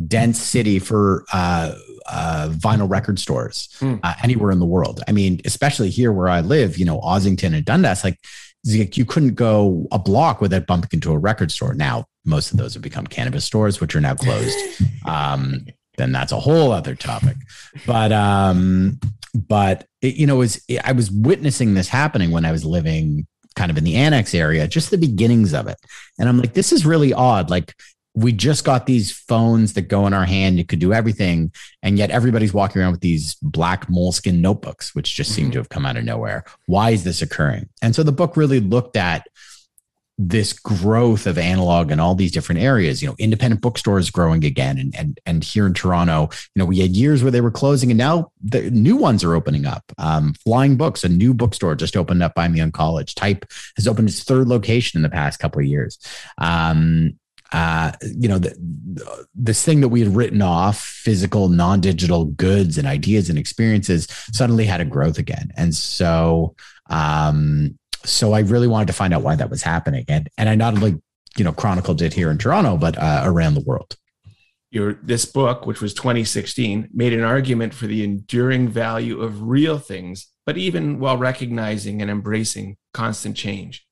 [0.07, 1.73] dense city for uh,
[2.07, 3.99] uh, vinyl record stores mm.
[4.03, 5.01] uh, anywhere in the world.
[5.07, 8.19] I mean, especially here where I live, you know, Ossington and Dundas, like
[8.63, 11.73] you couldn't go a block without bumping into a record store.
[11.73, 14.57] Now, most of those have become cannabis stores, which are now closed.
[15.07, 15.65] Um,
[15.97, 17.37] then that's a whole other topic.
[17.85, 18.99] But um,
[19.33, 22.65] but it, you know, it was it, I was witnessing this happening when I was
[22.65, 23.25] living
[23.57, 25.77] kind of in the annex area, just the beginnings of it,
[26.17, 27.49] and I'm like, this is really odd.
[27.49, 27.73] Like
[28.17, 30.57] we just got these phones that go in our hand.
[30.57, 31.51] You could do everything.
[31.83, 35.41] And yet everybody's walking around with these black moleskin notebooks, which just mm-hmm.
[35.43, 36.43] seem to have come out of nowhere.
[36.65, 37.69] Why is this occurring?
[37.83, 39.27] And so the book really looked at
[40.17, 44.79] this growth of analog in all these different areas, you know, independent bookstores growing again.
[44.79, 47.91] And, and, and here in Toronto, you know, we had years where they were closing
[47.91, 49.83] and now the new ones are opening up.
[49.99, 53.13] Um, Flying Books, a new bookstore just opened up by me on college.
[53.13, 55.99] Type has opened its third location in the past couple of years.
[56.39, 57.19] Um,
[57.53, 62.87] uh, you know, the, this thing that we had written off, physical, non-digital goods and
[62.87, 65.51] ideas and experiences, suddenly had a growth again.
[65.55, 66.55] And so,
[66.89, 70.55] um, so I really wanted to find out why that was happening, and and I
[70.55, 71.01] not only
[71.37, 73.95] you know chronicled it here in Toronto, but uh, around the world.
[74.71, 79.77] Your this book, which was 2016, made an argument for the enduring value of real
[79.77, 83.85] things, but even while recognizing and embracing constant change.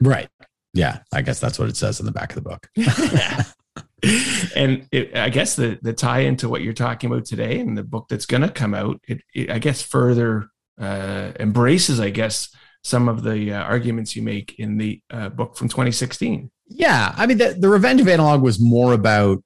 [0.00, 0.28] Right.
[0.72, 2.68] Yeah, I guess that's what it says in the back of the book.
[4.56, 7.82] and it, I guess the the tie into what you're talking about today and the
[7.82, 10.48] book that's going to come out, it, it, I guess further
[10.80, 15.56] uh, embraces, I guess, some of the uh, arguments you make in the uh, book
[15.56, 16.50] from 2016.
[16.68, 19.42] Yeah, I mean, the, the Revenge of Analog was more about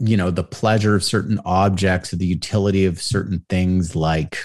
[0.00, 4.38] you know the pleasure of certain objects, the utility of certain things like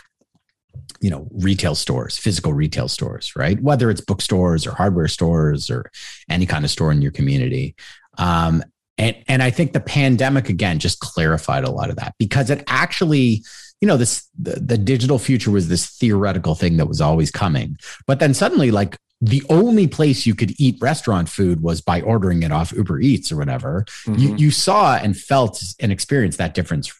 [1.03, 5.91] you know retail stores physical retail stores right whether it's bookstores or hardware stores or
[6.29, 7.75] any kind of store in your community
[8.17, 8.63] um,
[8.97, 12.63] and and i think the pandemic again just clarified a lot of that because it
[12.67, 13.43] actually
[13.83, 17.75] you know this the, the digital future was this theoretical thing that was always coming
[18.07, 22.43] but then suddenly like the only place you could eat restaurant food was by ordering
[22.43, 23.85] it off Uber Eats or whatever.
[24.05, 24.19] Mm-hmm.
[24.19, 26.93] You you saw and felt and experienced that difference,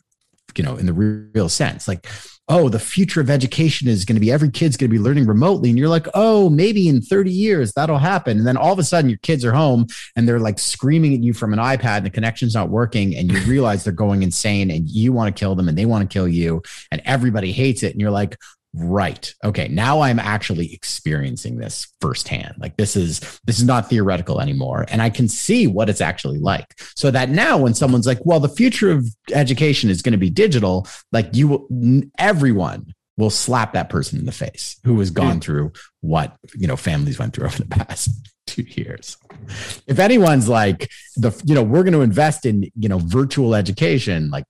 [0.56, 1.86] you know, in the real sense.
[1.86, 2.08] Like
[2.50, 5.26] oh, the future of education is going to be every kid's going to be learning
[5.26, 5.70] remotely.
[5.70, 8.38] And you're like, oh, maybe in 30 years that'll happen.
[8.38, 11.24] And then all of a sudden your kids are home and they're like screaming at
[11.24, 13.16] you from an iPad and the connection's not working.
[13.16, 16.10] And you realize they're going insane and you want to kill them and they want
[16.10, 16.62] to kill you.
[16.92, 17.94] And everybody hates it.
[17.94, 18.38] And you're like,
[18.74, 19.34] right.
[19.44, 19.68] Okay.
[19.68, 22.56] Now i'm actually experiencing this firsthand.
[22.58, 24.86] Like this is this is not theoretical anymore.
[24.90, 26.80] And i can see what it's actually like.
[26.96, 30.30] So that now when someone's like well the future of education is going to be
[30.30, 31.68] digital like you will
[32.18, 36.76] everyone will slap that person in the face who has gone through what you know
[36.76, 38.10] families went through over the past
[38.48, 39.18] two years.
[39.88, 44.30] If anyone's like the you know we're going to invest in you know virtual education
[44.30, 44.46] like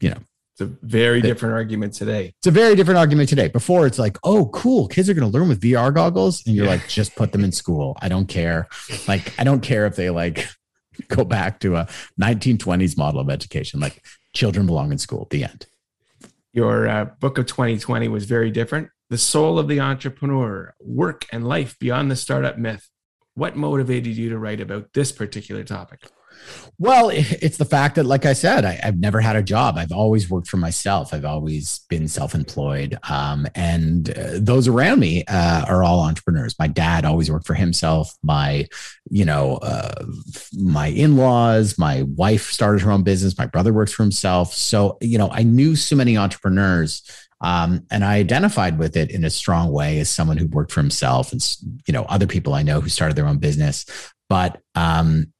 [0.00, 0.18] you know
[0.58, 2.32] it's a very different argument today.
[2.38, 3.48] It's a very different argument today.
[3.48, 6.64] Before it's like, oh, cool, kids are going to learn with VR goggles, and you're
[6.64, 6.72] yeah.
[6.72, 7.94] like, just put them in school.
[8.00, 8.66] I don't care.
[9.06, 10.48] Like, I don't care if they like
[11.08, 11.88] go back to a
[12.18, 13.80] 1920s model of education.
[13.80, 15.22] Like, children belong in school.
[15.22, 15.66] At the end.
[16.54, 18.88] Your uh, book of 2020 was very different.
[19.10, 22.88] The soul of the entrepreneur, work and life beyond the startup myth.
[23.34, 26.00] What motivated you to write about this particular topic?
[26.78, 29.76] Well, it's the fact that, like I said, I, have never had a job.
[29.78, 31.14] I've always worked for myself.
[31.14, 36.54] I've always been self-employed, um, and uh, those around me uh, are all entrepreneurs.
[36.58, 38.14] My dad always worked for himself.
[38.22, 38.66] My,
[39.08, 40.04] you know, uh,
[40.58, 41.78] my in-laws.
[41.78, 43.38] My wife started her own business.
[43.38, 44.52] My brother works for himself.
[44.52, 47.02] So, you know, I knew so many entrepreneurs
[47.40, 50.80] um, and I identified with it in a strong way as someone who worked for
[50.80, 51.56] himself and,
[51.86, 53.84] you know, other people I know who started their own business.
[54.28, 55.32] But um,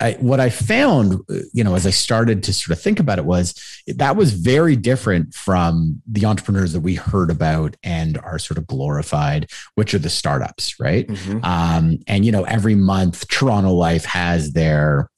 [0.00, 1.20] I, what I found,
[1.52, 3.54] you know, as I started to sort of think about it was
[3.86, 8.66] that was very different from the entrepreneurs that we heard about and are sort of
[8.66, 11.06] glorified, which are the startups, right?
[11.06, 11.44] Mm-hmm.
[11.44, 15.08] Um, and, you know, every month Toronto Life has their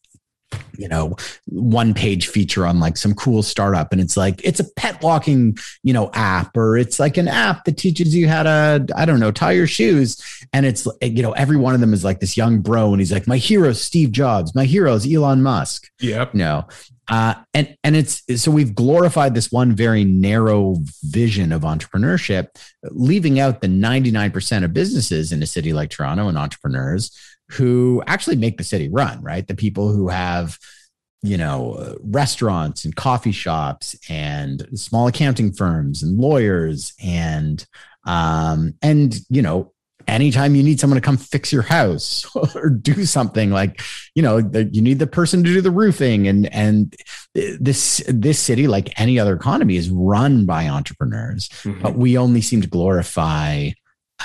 [0.78, 1.16] you know,
[1.46, 3.92] one page feature on like some cool startup.
[3.92, 7.64] And it's like, it's a pet walking, you know, app, or it's like an app
[7.64, 10.22] that teaches you how to, I don't know, tie your shoes.
[10.52, 12.92] And it's, you know, every one of them is like this young bro.
[12.92, 15.90] And he's like, my hero, Steve Jobs, my hero is Elon Musk.
[16.00, 16.34] Yep.
[16.34, 16.66] You know,
[17.08, 22.48] uh, and and it's so we've glorified this one very narrow vision of entrepreneurship,
[22.82, 27.16] leaving out the 99% of businesses in a city like Toronto and entrepreneurs
[27.50, 29.46] who actually make the city run, right?
[29.46, 30.58] The people who have
[31.22, 37.66] you know, restaurants and coffee shops and small accounting firms and lawyers and
[38.04, 39.72] um, and you know,
[40.06, 42.24] anytime you need someone to come fix your house
[42.54, 43.80] or do something like,
[44.14, 46.94] you know, you need the person to do the roofing and and
[47.34, 51.82] this this city, like any other economy, is run by entrepreneurs, mm-hmm.
[51.82, 53.70] but we only seem to glorify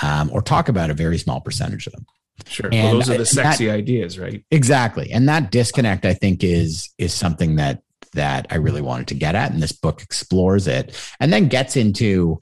[0.02, 2.06] um, or talk about a very small percentage of them.
[2.46, 2.70] Sure.
[2.72, 4.44] And well, those are the sexy that, ideas, right?
[4.50, 5.12] Exactly.
[5.12, 7.82] And that disconnect, I think, is is something that
[8.14, 9.52] that I really wanted to get at.
[9.52, 12.40] And this book explores it and then gets into,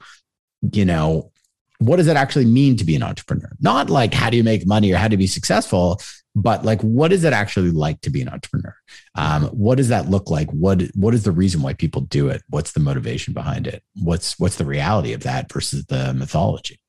[0.73, 1.31] you know,
[1.79, 3.49] what does it actually mean to be an entrepreneur?
[3.59, 5.99] Not like how do you make money or how to be successful,
[6.35, 8.75] but like what is it actually like to be an entrepreneur?
[9.15, 10.49] Um, what does that look like?
[10.51, 12.43] What what is the reason why people do it?
[12.49, 13.83] What's the motivation behind it?
[13.95, 16.79] What's what's the reality of that versus the mythology?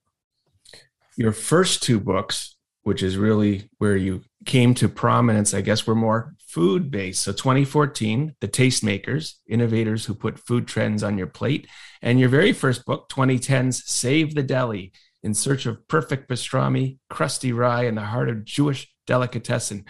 [1.16, 2.51] Your first two books
[2.82, 7.22] which is really where you came to prominence, I guess, we're more food based.
[7.22, 11.68] So 2014, The Tastemakers, innovators who put food trends on your plate.
[12.02, 17.52] And your very first book, 2010's Save the Deli, in search of perfect pastrami, crusty
[17.52, 19.84] rye, and the heart of Jewish delicatessen.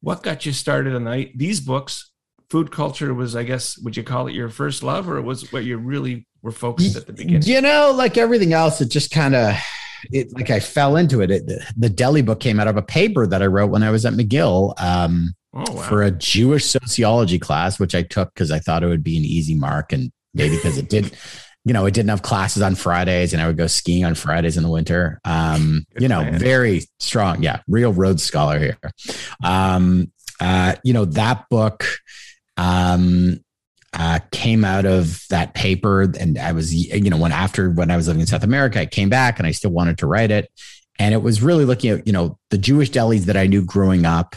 [0.00, 2.10] What got you started on the, these books?
[2.48, 5.64] Food culture was, I guess, would you call it your first love, or was what
[5.64, 7.42] you really were focused at the beginning?
[7.42, 9.54] You know, like everything else, it just kind of
[10.12, 11.30] it like I fell into it.
[11.30, 13.90] it the, the, deli book came out of a paper that I wrote when I
[13.90, 15.82] was at McGill um, oh, wow.
[15.82, 19.24] for a Jewish sociology class, which I took because I thought it would be an
[19.24, 21.16] easy mark, and maybe because it did.
[21.64, 24.56] You know, it didn't have classes on Fridays, and I would go skiing on Fridays
[24.56, 25.20] in the winter.
[25.26, 26.38] Um, you know, plan.
[26.38, 27.42] very strong.
[27.42, 28.78] Yeah, real Rhodes Scholar here.
[29.44, 31.84] Um, uh, you know that book.
[32.56, 33.40] Um,
[33.94, 37.96] uh, came out of that paper and I was, you know, when after when I
[37.96, 40.50] was living in South America, I came back and I still wanted to write it.
[40.98, 44.04] And it was really looking at, you know, the Jewish delis that I knew growing
[44.04, 44.36] up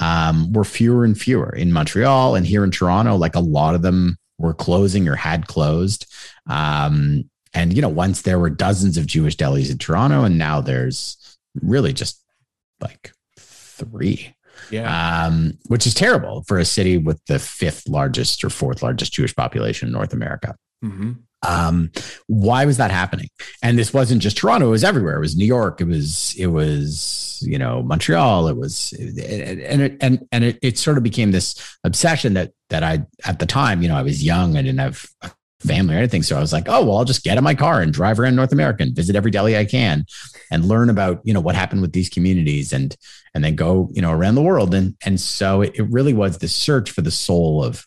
[0.00, 3.16] um, were fewer and fewer in Montreal and here in Toronto.
[3.16, 6.06] Like a lot of them were closing or had closed.
[6.46, 10.60] Um, and, you know, once there were dozens of Jewish delis in Toronto, and now
[10.60, 11.16] there's
[11.62, 12.20] really just
[12.80, 14.33] like three.
[14.70, 15.26] Yeah.
[15.26, 19.34] Um, which is terrible for a city with the fifth largest or fourth largest Jewish
[19.34, 20.54] population in North America.
[20.84, 21.12] Mm-hmm.
[21.46, 21.90] Um,
[22.26, 23.28] why was that happening?
[23.62, 25.16] And this wasn't just Toronto; it was everywhere.
[25.16, 25.80] It was New York.
[25.80, 28.48] It was it was you know Montreal.
[28.48, 31.54] It was and it and and it, it sort of became this
[31.84, 34.56] obsession that that I at the time you know I was young.
[34.56, 35.06] I didn't have
[35.64, 36.22] family or anything.
[36.22, 38.36] So I was like, oh, well, I'll just get in my car and drive around
[38.36, 40.04] North America and visit every deli I can
[40.50, 42.96] and learn about, you know, what happened with these communities and,
[43.34, 44.74] and then go, you know, around the world.
[44.74, 47.86] And, and so it, it really was the search for the soul of,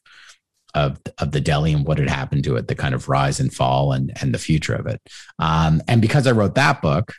[0.73, 3.53] of, of the deli and what had happened to it, the kind of rise and
[3.53, 5.01] fall and, and the future of it.
[5.39, 7.13] Um, and because I wrote that book,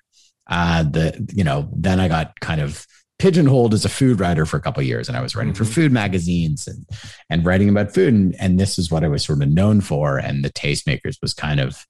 [0.49, 2.87] uh, the, you know, then I got kind of,
[3.19, 5.65] pigeonholed as a food writer for a couple years and I was writing mm-hmm.
[5.65, 6.87] for food magazines and
[7.29, 10.19] and writing about food and, and this is what I was sort of known for
[10.19, 11.85] and the tastemakers was kind of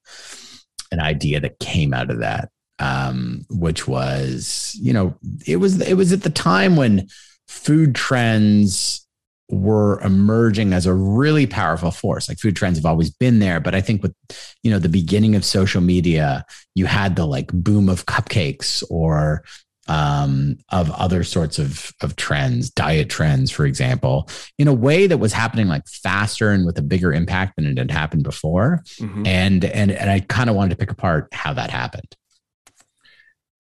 [0.90, 2.48] an idea that came out of that
[2.78, 5.14] um, which was you know
[5.46, 7.08] it was it was at the time when
[7.46, 9.04] food trends
[9.50, 13.74] were emerging as a really powerful force like food trends have always been there but
[13.74, 14.14] i think with
[14.62, 19.42] you know the beginning of social media you had the like boom of cupcakes or
[19.88, 24.28] um, of other sorts of of trends, diet trends, for example,
[24.58, 27.78] in a way that was happening like faster and with a bigger impact than it
[27.78, 28.82] had happened before.
[29.00, 29.26] Mm-hmm.
[29.26, 32.14] And and and I kind of wanted to pick apart how that happened.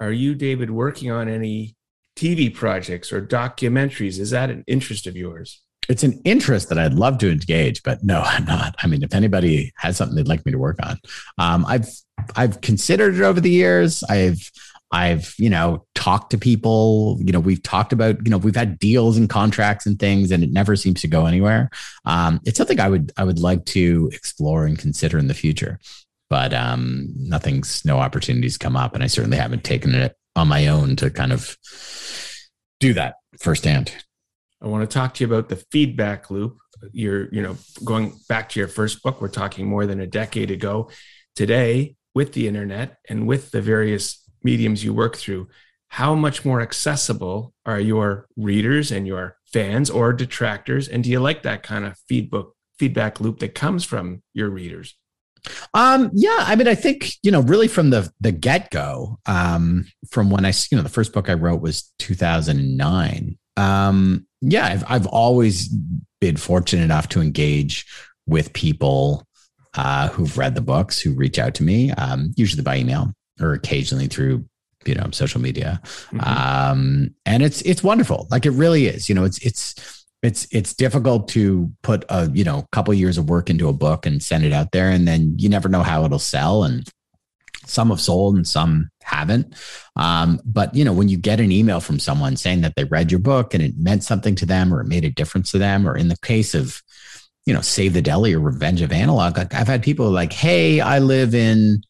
[0.00, 1.74] Are you, David, working on any
[2.16, 4.18] TV projects or documentaries?
[4.18, 5.62] Is that an interest of yours?
[5.88, 8.74] It's an interest that I'd love to engage, but no, I'm not.
[8.82, 10.98] I mean, if anybody has something they'd like me to work on,
[11.38, 11.88] um, I've
[12.36, 14.04] I've considered it over the years.
[14.04, 14.50] I've
[14.90, 18.78] I've, you know, talked to people, you know, we've talked about, you know, we've had
[18.78, 21.70] deals and contracts and things and it never seems to go anywhere.
[22.04, 25.78] Um, it's something I would, I would like to explore and consider in the future,
[26.30, 28.94] but um, nothing's, no opportunities come up.
[28.94, 31.56] And I certainly haven't taken it on my own to kind of
[32.80, 33.92] do that firsthand.
[34.62, 36.56] I want to talk to you about the feedback loop.
[36.92, 40.50] You're, you know, going back to your first book, we're talking more than a decade
[40.50, 40.90] ago.
[41.36, 45.48] Today, with the internet and with the various mediums you work through,
[45.88, 50.88] how much more accessible are your readers and your fans or detractors?
[50.88, 52.44] And do you like that kind of feedback
[52.78, 54.94] feedback loop that comes from your readers?
[55.74, 59.86] Um, yeah, I mean, I think you know, really from the the get go, um,
[60.10, 63.38] from when I, you know, the first book I wrote was 2009.
[63.56, 65.68] Um, yeah, I've I've always
[66.20, 67.86] been fortunate enough to engage
[68.26, 69.26] with people
[69.74, 73.52] uh, who've read the books, who reach out to me, um, usually by email or
[73.52, 74.44] occasionally through
[74.84, 75.80] you know social media.
[75.84, 76.20] Mm-hmm.
[76.20, 78.26] um and it's it's wonderful.
[78.30, 79.08] Like it really is.
[79.08, 83.28] You know it's it's it's it's difficult to put a you know couple years of
[83.28, 86.04] work into a book and send it out there and then you never know how
[86.04, 86.88] it'll sell and
[87.66, 89.54] some have sold and some haven't.
[89.96, 93.10] Um, but you know when you get an email from someone saying that they read
[93.10, 95.86] your book and it meant something to them or it made a difference to them
[95.88, 96.82] or in the case of
[97.46, 100.80] you know save the deli or revenge of analog like i've had people like hey
[100.80, 101.80] i live in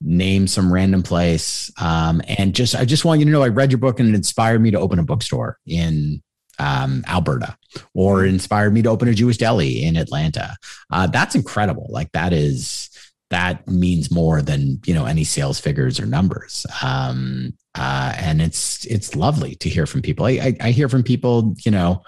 [0.00, 3.70] name some random place um, and just i just want you to know i read
[3.70, 6.22] your book and it inspired me to open a bookstore in
[6.58, 7.56] um, Alberta
[7.94, 10.56] or inspired me to open a Jewish deli in Atlanta.
[10.90, 11.86] Uh, that's incredible.
[11.88, 12.90] Like that is
[13.30, 16.66] that means more than you know any sales figures or numbers.
[16.82, 20.26] Um, uh, and it's it's lovely to hear from people.
[20.26, 22.02] I, I, I hear from people, you know,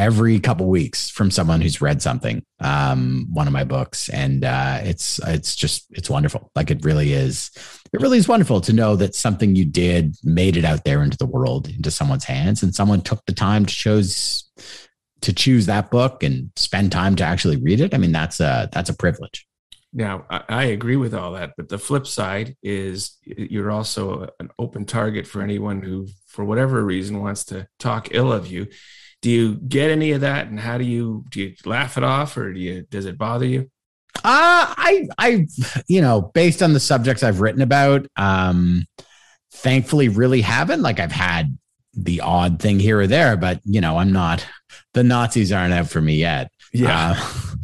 [0.00, 4.78] every couple weeks from someone who's read something, um, one of my books, and uh,
[4.82, 6.50] it's it's just it's wonderful.
[6.54, 7.50] Like it really is.
[7.92, 11.18] It really is wonderful to know that something you did made it out there into
[11.18, 14.50] the world, into someone's hands, and someone took the time to choose
[15.20, 17.92] to choose that book and spend time to actually read it.
[17.92, 19.46] I mean, that's a that's a privilege.
[19.92, 24.86] Now, I agree with all that, but the flip side is you're also an open
[24.86, 28.68] target for anyone who, for whatever reason, wants to talk ill of you
[29.22, 30.46] do you get any of that?
[30.46, 33.46] And how do you do you laugh it off or do you does it bother
[33.46, 33.70] you?
[34.16, 35.46] Uh i i
[35.86, 38.84] you know based on the subjects i've written about um
[39.52, 40.82] thankfully really haven't.
[40.82, 41.56] Like i've had
[41.94, 44.46] the odd thing here or there but you know i'm not
[44.94, 46.50] the nazis aren't out for me yet.
[46.72, 47.16] Yeah.
[47.16, 47.54] Uh,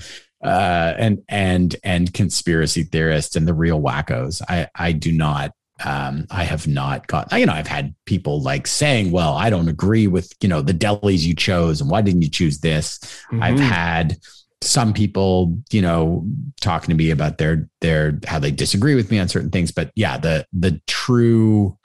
[0.47, 4.43] uh and and and conspiracy theorists and the real wackos.
[4.49, 5.53] I i do not
[5.85, 9.69] um, I have not got, you know, I've had people like saying, well, I don't
[9.69, 12.99] agree with, you know, the delis you chose and why didn't you choose this?
[13.31, 13.43] Mm-hmm.
[13.43, 14.19] I've had
[14.63, 16.27] some people, you know,
[16.61, 19.71] talking to me about their, their, how they disagree with me on certain things.
[19.71, 21.77] But yeah, the, the true,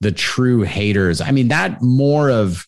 [0.00, 2.66] the true haters, I mean, that more of,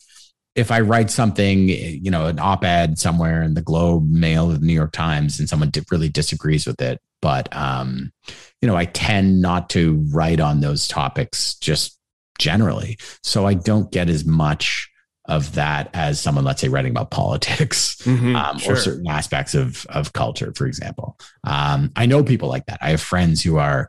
[0.54, 4.58] if I write something, you know, an op ed somewhere in the Globe, Mail, the
[4.58, 8.12] New York Times, and someone really disagrees with it, but um,
[8.60, 11.98] you know, I tend not to write on those topics just
[12.38, 12.98] generally.
[13.22, 14.90] So I don't get as much
[15.26, 18.74] of that as someone, let's say, writing about politics mm-hmm, um, sure.
[18.74, 21.18] or certain aspects of of culture, for example.
[21.44, 22.78] Um, I know people like that.
[22.82, 23.88] I have friends who are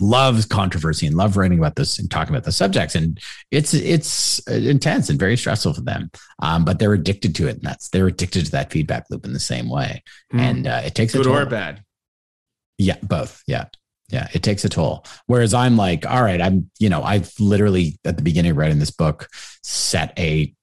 [0.00, 3.18] loves controversy and love writing about this and talking about the subjects and
[3.50, 6.08] it's it's intense and very stressful for them
[6.40, 9.32] um, but they're addicted to it and that's they're addicted to that feedback loop in
[9.32, 10.00] the same way
[10.32, 10.38] mm.
[10.38, 11.18] and uh, it takes it.
[11.18, 11.82] good or bad
[12.78, 13.42] yeah, both.
[13.46, 13.66] Yeah.
[14.10, 15.04] Yeah, it takes a toll.
[15.26, 18.78] Whereas I'm like, all right, I'm, you know, I've literally at the beginning of writing
[18.78, 19.28] this book
[19.62, 20.54] set a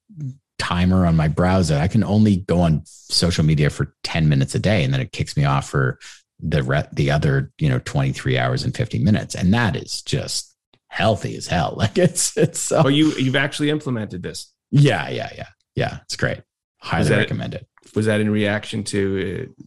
[0.57, 1.77] timer on my browser.
[1.77, 5.11] I can only go on social media for 10 minutes a day and then it
[5.11, 5.99] kicks me off for
[6.39, 9.35] the re- the other, you know, 23 hours and 50 minutes.
[9.35, 10.55] And that is just
[10.87, 11.75] healthy as hell.
[11.77, 14.51] Like it's it's so Oh, you you've actually implemented this.
[14.71, 15.47] Yeah, yeah, yeah.
[15.75, 16.41] Yeah, it's great.
[16.79, 17.67] Highly recommend it.
[17.93, 19.63] Was that in reaction to uh,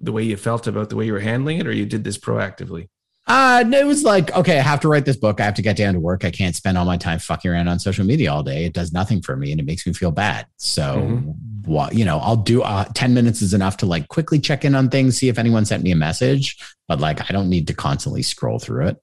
[0.00, 2.18] the way you felt about the way you were handling it, or you did this
[2.18, 2.88] proactively?
[3.28, 5.38] Uh, it was like, okay, I have to write this book.
[5.38, 6.24] I have to get down to work.
[6.24, 8.64] I can't spend all my time fucking around on social media all day.
[8.64, 10.46] It does nothing for me and it makes me feel bad.
[10.56, 11.70] So, mm-hmm.
[11.70, 14.74] what, you know, I'll do uh, 10 minutes is enough to like quickly check in
[14.74, 16.56] on things, see if anyone sent me a message,
[16.88, 18.96] but like I don't need to constantly scroll through it.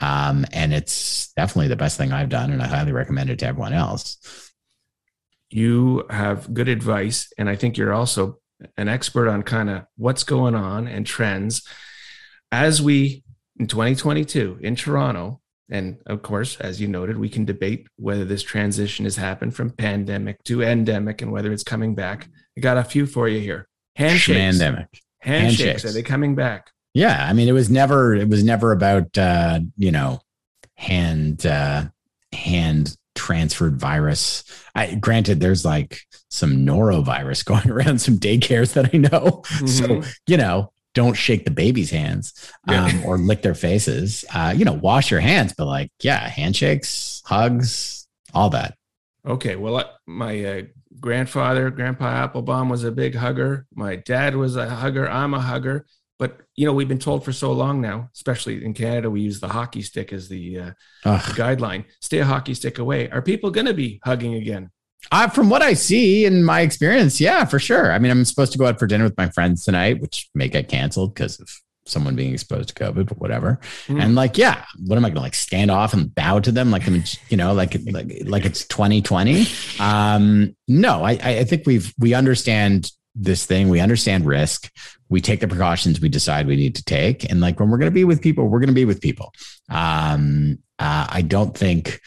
[0.00, 2.52] Um, and it's definitely the best thing I've done.
[2.52, 4.18] And I highly recommend it to everyone else.
[5.48, 7.32] You have good advice.
[7.38, 8.39] And I think you're also
[8.76, 11.66] an expert on kind of what's going on and trends
[12.52, 13.22] as we
[13.58, 15.40] in 2022 in Toronto.
[15.70, 19.70] And of course, as you noted, we can debate whether this transition has happened from
[19.70, 22.28] pandemic to endemic and whether it's coming back.
[22.56, 23.68] I got a few for you here.
[23.94, 24.36] Handshakes.
[24.36, 24.88] Pandemic.
[25.20, 25.60] Handshakes.
[25.60, 25.84] Handshakes.
[25.84, 26.70] Are they coming back?
[26.92, 27.24] Yeah.
[27.24, 30.20] I mean, it was never, it was never about, uh, you know,
[30.74, 31.84] hand, uh,
[32.32, 34.44] hand transferred virus.
[34.74, 36.00] I granted there's like
[36.30, 39.42] some norovirus going around some daycares that I know.
[39.44, 39.66] Mm-hmm.
[39.66, 43.02] So, you know, don't shake the baby's hands um, yeah.
[43.04, 44.24] or lick their faces.
[44.34, 48.74] Uh, you know, wash your hands, but like, yeah, handshakes, hugs, all that.
[49.26, 49.54] Okay.
[49.56, 50.62] Well, my uh,
[50.98, 53.66] grandfather, Grandpa Applebaum, was a big hugger.
[53.74, 55.08] My dad was a hugger.
[55.08, 55.86] I'm a hugger.
[56.20, 59.40] But you know, we've been told for so long now, especially in Canada, we use
[59.40, 60.70] the hockey stick as the, uh,
[61.02, 61.86] the guideline.
[62.02, 63.08] Stay a hockey stick away.
[63.08, 64.70] Are people going to be hugging again?
[65.10, 67.90] Uh, from what I see in my experience, yeah, for sure.
[67.90, 70.48] I mean, I'm supposed to go out for dinner with my friends tonight, which may
[70.48, 71.48] get canceled because of
[71.86, 73.58] someone being exposed to COVID, but whatever.
[73.86, 74.02] Mm.
[74.02, 76.86] And like, yeah, what am I gonna like stand off and bow to them like
[76.86, 79.46] I'm, you know, like like like it's 2020?
[79.80, 83.68] Um, no, I I think we've we understand this thing.
[83.68, 84.70] We understand risk.
[85.08, 87.28] We take the precautions we decide we need to take.
[87.30, 89.32] And like when we're going to be with people, we're going to be with people.
[89.68, 92.00] Um, uh, I don't think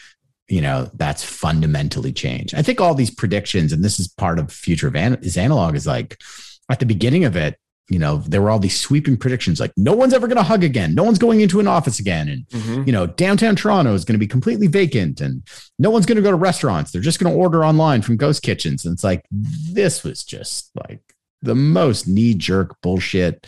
[0.48, 2.54] you know that's fundamentally changed.
[2.54, 5.74] I think all these predictions, and this is part of future of an- is analog,
[5.74, 6.20] is like
[6.68, 9.92] at the beginning of it, you know, there were all these sweeping predictions like no
[9.92, 12.82] one's ever going to hug again, no one's going into an office again, and mm-hmm.
[12.86, 15.42] you know, downtown Toronto is going to be completely vacant, and
[15.78, 16.92] no one's going to go to restaurants.
[16.92, 20.70] They're just going to order online from ghost kitchens, and it's like this was just
[20.88, 21.00] like
[21.42, 23.46] the most knee jerk bullshit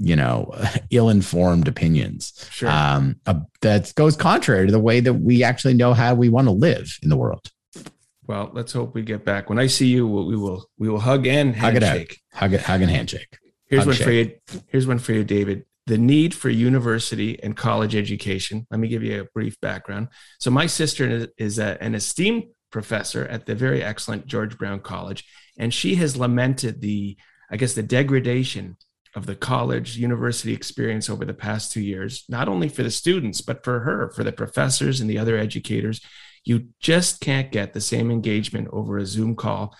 [0.00, 0.54] you know,
[0.90, 2.48] ill-informed opinions.
[2.50, 2.68] Sure.
[2.68, 6.46] Um, uh, that goes contrary to the way that we actually know how we want
[6.46, 7.50] to live in the world.
[8.26, 9.48] Well, let's hope we get back.
[9.48, 12.20] When I see you, we will we will hug and handshake.
[12.32, 13.38] Hug it, hug, hug and handshake.
[13.68, 14.32] Here's one for you.
[14.68, 15.64] Here's one for you, David.
[15.86, 18.66] The need for university and college education.
[18.70, 20.08] Let me give you a brief background.
[20.38, 25.24] So, my sister is a, an esteemed professor at the very excellent George Brown College,
[25.58, 27.16] and she has lamented the,
[27.50, 28.76] I guess, the degradation
[29.14, 33.40] of the college university experience over the past two years, not only for the students,
[33.40, 36.00] but for her, for the professors and the other educators.
[36.44, 39.74] You just can't get the same engagement over a Zoom call.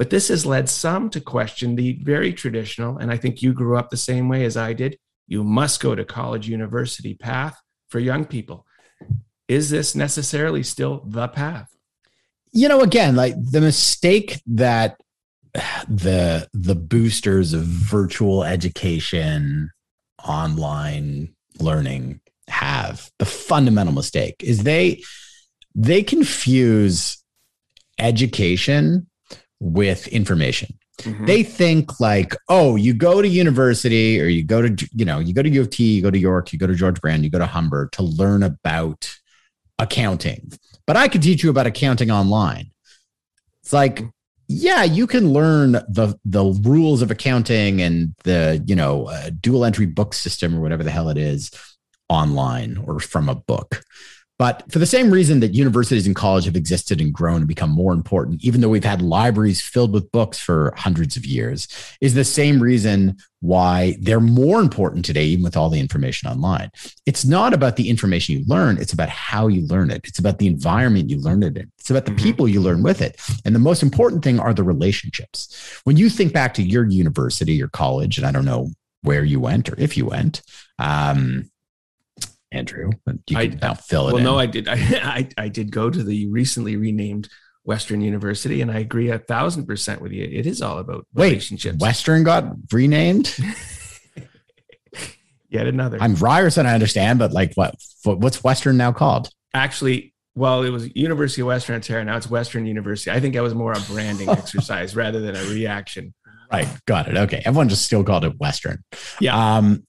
[0.00, 3.76] But this has led some to question the very traditional, and I think you grew
[3.76, 4.96] up the same way as I did.
[5.26, 8.64] You must go to college university path for young people.
[9.46, 11.68] Is this necessarily still the path?
[12.50, 14.98] You know, again, like the mistake that
[15.86, 19.70] the the boosters of virtual education
[20.26, 25.02] online learning have the fundamental mistake is they
[25.74, 27.22] they confuse
[27.98, 29.06] education
[29.60, 31.26] with information mm-hmm.
[31.26, 35.32] they think like oh you go to university or you go to you know you
[35.32, 37.30] go to u of t you go to york you go to george brown you
[37.30, 39.14] go to humber to learn about
[39.78, 40.52] accounting
[40.86, 42.70] but i could teach you about accounting online
[43.62, 44.02] it's like
[44.52, 49.64] yeah, you can learn the the rules of accounting and the you know uh, dual
[49.64, 51.52] entry book system or whatever the hell it is
[52.08, 53.84] online or from a book.
[54.40, 57.68] But for the same reason that universities and college have existed and grown and become
[57.68, 61.68] more important, even though we've had libraries filled with books for hundreds of years,
[62.00, 66.70] is the same reason why they're more important today, even with all the information online.
[67.04, 70.06] It's not about the information you learn, it's about how you learn it.
[70.08, 71.70] It's about the environment you learn it in.
[71.78, 72.24] It's about the mm-hmm.
[72.24, 73.20] people you learn with it.
[73.44, 75.82] And the most important thing are the relationships.
[75.84, 78.70] When you think back to your university your college, and I don't know
[79.02, 80.40] where you went or if you went,
[80.78, 81.50] um,
[82.52, 82.90] Andrew.
[83.06, 84.12] You can I, now fill it.
[84.12, 84.24] Well, in.
[84.24, 84.68] no, I did.
[84.70, 87.28] I, I, I did go to the recently renamed
[87.64, 90.24] Western University, and I agree a thousand percent with you.
[90.24, 91.74] It is all about relationships.
[91.74, 93.36] Wait, Western got renamed.
[95.48, 95.98] Yet another.
[96.00, 96.66] I'm Ryerson.
[96.66, 97.74] I understand, but like, what?
[98.04, 99.30] What's Western now called?
[99.52, 102.04] Actually, well, it was University of Western Ontario.
[102.04, 103.10] Now it's Western University.
[103.10, 106.14] I think that was more a branding exercise rather than a reaction.
[106.52, 106.68] Right.
[106.86, 107.16] Got it.
[107.16, 107.42] Okay.
[107.44, 108.82] Everyone just still called it Western.
[109.20, 109.56] Yeah.
[109.56, 109.86] Um,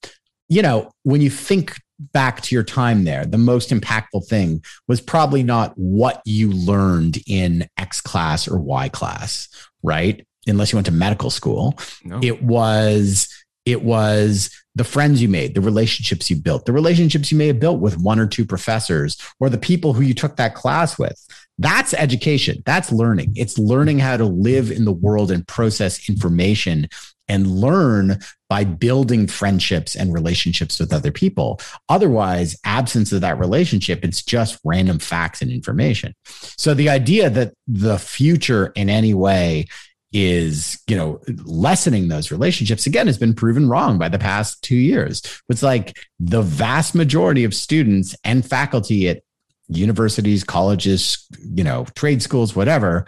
[0.50, 1.76] you know, when you think
[2.14, 7.20] back to your time there, the most impactful thing was probably not what you learned
[7.28, 9.48] in X class or Y class,
[9.84, 10.26] right?
[10.48, 11.78] Unless you went to medical school.
[12.04, 12.20] No.
[12.22, 13.30] It was
[13.66, 17.60] it was the friends you made, the relationships you built, the relationships you may have
[17.60, 21.20] built with one or two professors or the people who you took that class with.
[21.58, 22.64] That's education.
[22.66, 23.34] That's learning.
[23.36, 26.88] It's learning how to live in the world and process information
[27.28, 28.20] and learn
[28.52, 31.58] by building friendships and relationships with other people.
[31.88, 36.14] Otherwise, absence of that relationship, it's just random facts and information.
[36.58, 39.68] So the idea that the future in any way
[40.12, 44.76] is you know lessening those relationships again has been proven wrong by the past two
[44.76, 49.22] years it's like the vast majority of students and faculty at
[49.70, 51.26] universities colleges
[51.56, 53.06] you know trade schools whatever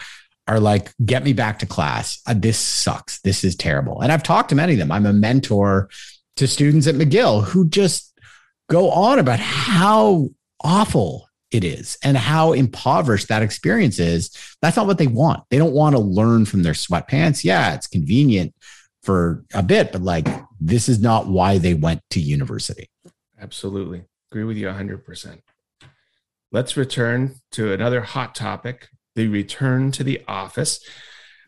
[0.48, 2.22] are like, get me back to class.
[2.28, 3.22] Uh, this sucks.
[3.22, 4.02] This is terrible.
[4.02, 4.92] And I've talked to many of them.
[4.92, 5.90] I'm a mentor
[6.38, 8.14] to students at McGill who just
[8.70, 10.30] go on about how
[10.64, 14.32] awful it is and how impoverished that experience is.
[14.62, 15.44] That's not what they want.
[15.50, 17.44] They don't want to learn from their sweatpants.
[17.44, 18.54] Yeah, it's convenient
[19.04, 20.28] for a bit, but like
[20.60, 22.90] this is not why they went to university.
[23.40, 24.06] Absolutely.
[24.32, 25.42] Agree with you 100%.
[26.52, 30.80] Let's return to another hot topic the return to the office.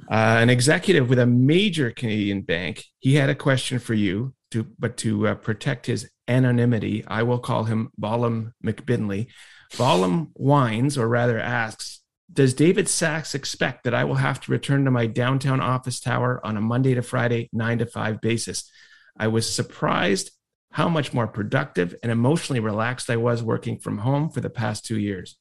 [0.10, 4.66] Uh, an executive with a major Canadian bank, he had a question for you, to,
[4.78, 9.28] but to uh, protect his anonymity, I will call him Ballum McBinley.
[9.78, 12.02] Ballum whines, or rather asks,
[12.32, 16.40] Does David Sax expect that I will have to return to my downtown office tower
[16.44, 18.70] on a Monday to Friday, nine to five basis?
[19.18, 20.32] I was surprised
[20.72, 24.86] how much more productive and emotionally relaxed I was working from home for the past
[24.86, 25.38] two years.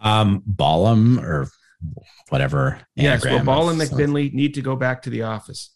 [0.00, 1.48] Um, Ballum or
[2.28, 2.80] whatever.
[2.94, 5.70] Yes, well, Ballum McBinley need to go back to the office.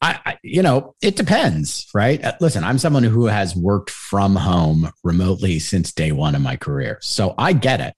[0.00, 2.22] I, I, you know, it depends, right?
[2.22, 6.56] Uh, listen, I'm someone who has worked from home remotely since day one of my
[6.56, 6.98] career.
[7.02, 7.94] So I get it.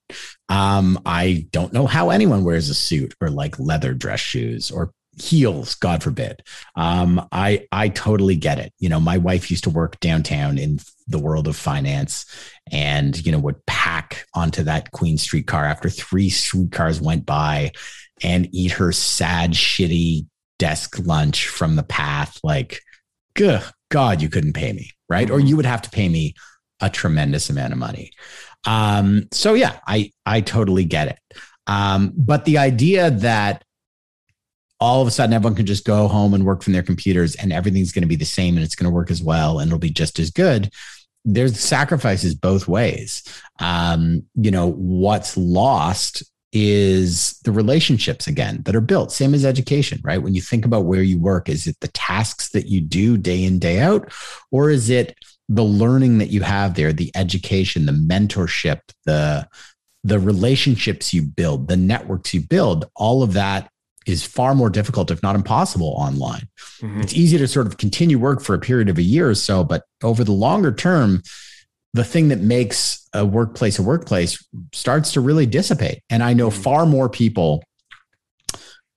[0.51, 4.93] Um, I don't know how anyone wears a suit or like leather dress shoes or
[5.17, 6.43] heels, God forbid.
[6.77, 8.73] Um, I I totally get it.
[8.79, 12.25] You know, my wife used to work downtown in the world of finance
[12.73, 17.73] and you know would pack onto that Queen Street car after three streetcars went by
[18.23, 20.27] and eat her sad, shitty
[20.59, 22.39] desk lunch from the path.
[22.43, 22.81] Like,
[23.35, 25.31] God, you couldn't pay me, right?
[25.31, 26.35] Or you would have to pay me
[26.81, 28.11] a tremendous amount of money.
[28.67, 31.19] Um, so yeah, I I totally get it.
[31.67, 33.65] Um, but the idea that
[34.81, 37.53] all of a sudden everyone can just go home and work from their computers and
[37.53, 39.79] everything's going to be the same and it's going to work as well and it'll
[39.79, 40.73] be just as good.
[41.25, 43.23] There's sacrifices both ways.
[43.61, 46.23] Um, you know what's lost
[46.53, 49.11] is the relationships again that are built.
[49.11, 50.23] Same as education right?
[50.23, 53.45] When you think about where you work is it the tasks that you do day
[53.45, 54.13] in day out
[54.51, 55.17] or is it
[55.49, 59.47] the learning that you have there the education the mentorship the
[60.03, 63.69] the relationships you build the networks you build all of that
[64.07, 66.49] is far more difficult if not impossible online
[66.81, 67.01] mm-hmm.
[67.01, 69.65] it's easy to sort of continue work for a period of a year or so
[69.65, 71.23] but over the longer term
[71.95, 76.03] the thing that makes a workplace a workplace starts to really dissipate.
[76.11, 76.63] And I know mm-hmm.
[76.63, 77.63] far more people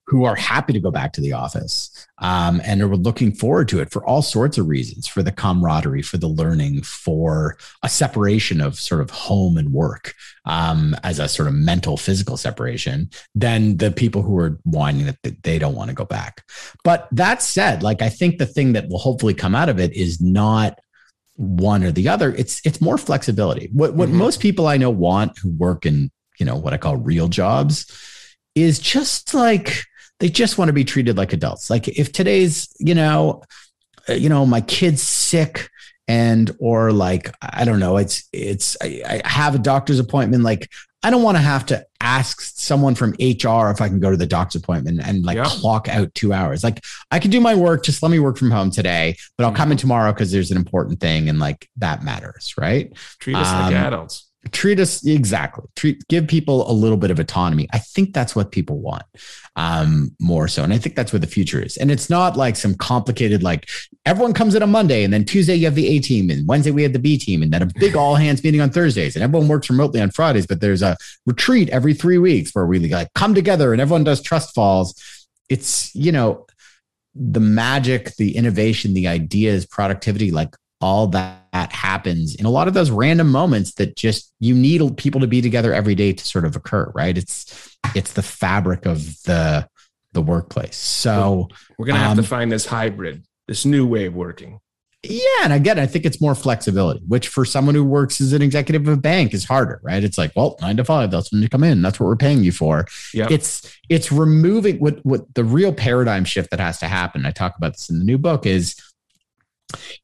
[0.07, 3.81] who are happy to go back to the office um, and are looking forward to
[3.81, 8.61] it for all sorts of reasons for the camaraderie, for the learning, for a separation
[8.61, 10.13] of sort of home and work
[10.45, 15.43] um, as a sort of mental, physical separation than the people who are whining that
[15.43, 16.45] they don't want to go back.
[16.85, 19.93] But that said, like, I think the thing that will hopefully come out of it
[19.93, 20.79] is not
[21.35, 22.33] one or the other.
[22.33, 23.69] It's it's more flexibility.
[23.73, 24.17] What what mm-hmm.
[24.17, 27.85] most people I know want who work in, you know, what I call real jobs
[28.55, 29.83] is just like
[30.19, 31.69] they just want to be treated like adults.
[31.69, 33.43] Like if today's, you know,
[34.09, 35.69] uh, you know, my kid's sick
[36.07, 40.69] and or like I don't know, it's it's I, I have a doctor's appointment like
[41.03, 44.17] I don't want to have to ask someone from HR if I can go to
[44.17, 45.45] the doc's appointment and like yeah.
[45.45, 46.63] clock out two hours.
[46.63, 49.53] Like I can do my work, just let me work from home today, but I'll
[49.53, 52.91] come in tomorrow because there's an important thing and like that matters, right?
[53.19, 55.65] Treat us um, like adults treat us exactly.
[55.75, 57.67] Treat give people a little bit of autonomy.
[57.73, 59.03] I think that's what people want
[59.55, 61.77] um more so and i think that's where the future is.
[61.77, 63.67] And it's not like some complicated like
[64.05, 66.69] everyone comes in on monday and then tuesday you have the a team and wednesday
[66.69, 69.23] we have the b team and then a big all hands meeting on thursdays and
[69.23, 70.95] everyone works remotely on fridays but there's a
[71.25, 74.95] retreat every three weeks where we like come together and everyone does trust falls.
[75.49, 76.45] It's you know
[77.15, 82.73] the magic the innovation the ideas productivity like all that happens in a lot of
[82.73, 86.45] those random moments that just you need people to be together every day to sort
[86.45, 87.17] of occur right?
[87.17, 89.67] It's it's the fabric of the
[90.13, 90.75] the workplace.
[90.75, 91.47] So
[91.77, 94.59] we're gonna have um, to find this hybrid this new way of working.
[95.03, 98.41] Yeah and again i think it's more flexibility which for someone who works as an
[98.41, 100.03] executive of a bank is harder right?
[100.03, 102.43] It's like well nine to five that's when you come in that's what we're paying
[102.43, 102.85] you for.
[103.13, 107.31] Yeah it's it's removing what what the real paradigm shift that has to happen i
[107.31, 108.75] talk about this in the new book is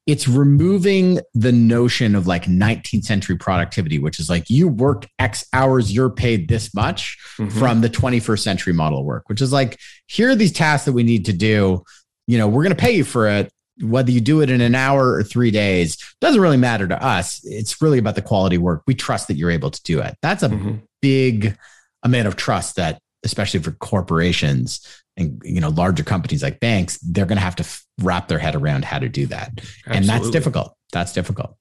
[0.06, 5.46] it's removing the notion of like 19th century productivity, which is like you work X
[5.54, 7.58] hours, you're paid this much mm-hmm.
[7.58, 10.94] from the 21st century model of work, which is like, here are these tasks that
[10.94, 11.84] we need to do.
[12.28, 13.52] You know, we're going to pay you for it.
[13.82, 17.42] Whether you do it in an hour or three days doesn't really matter to us.
[17.44, 18.84] It's really about the quality work.
[18.86, 20.16] We trust that you're able to do it.
[20.22, 20.76] That's a mm-hmm.
[21.02, 21.58] big
[22.04, 27.26] amount of trust that, especially for corporations, and you know larger companies like banks they're
[27.26, 27.66] going to have to
[28.02, 29.52] wrap their head around how to do that.
[29.58, 29.98] Absolutely.
[29.98, 30.76] and that's difficult.
[30.92, 31.56] That's difficult.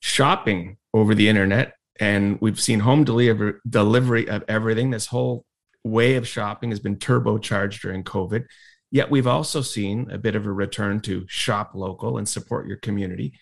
[0.00, 4.90] Shopping over the internet and we've seen home delivery delivery of everything.
[4.90, 5.44] This whole
[5.84, 8.44] way of shopping has been turbocharged during covid.
[8.90, 12.78] Yet we've also seen a bit of a return to shop local and support your
[12.78, 13.34] community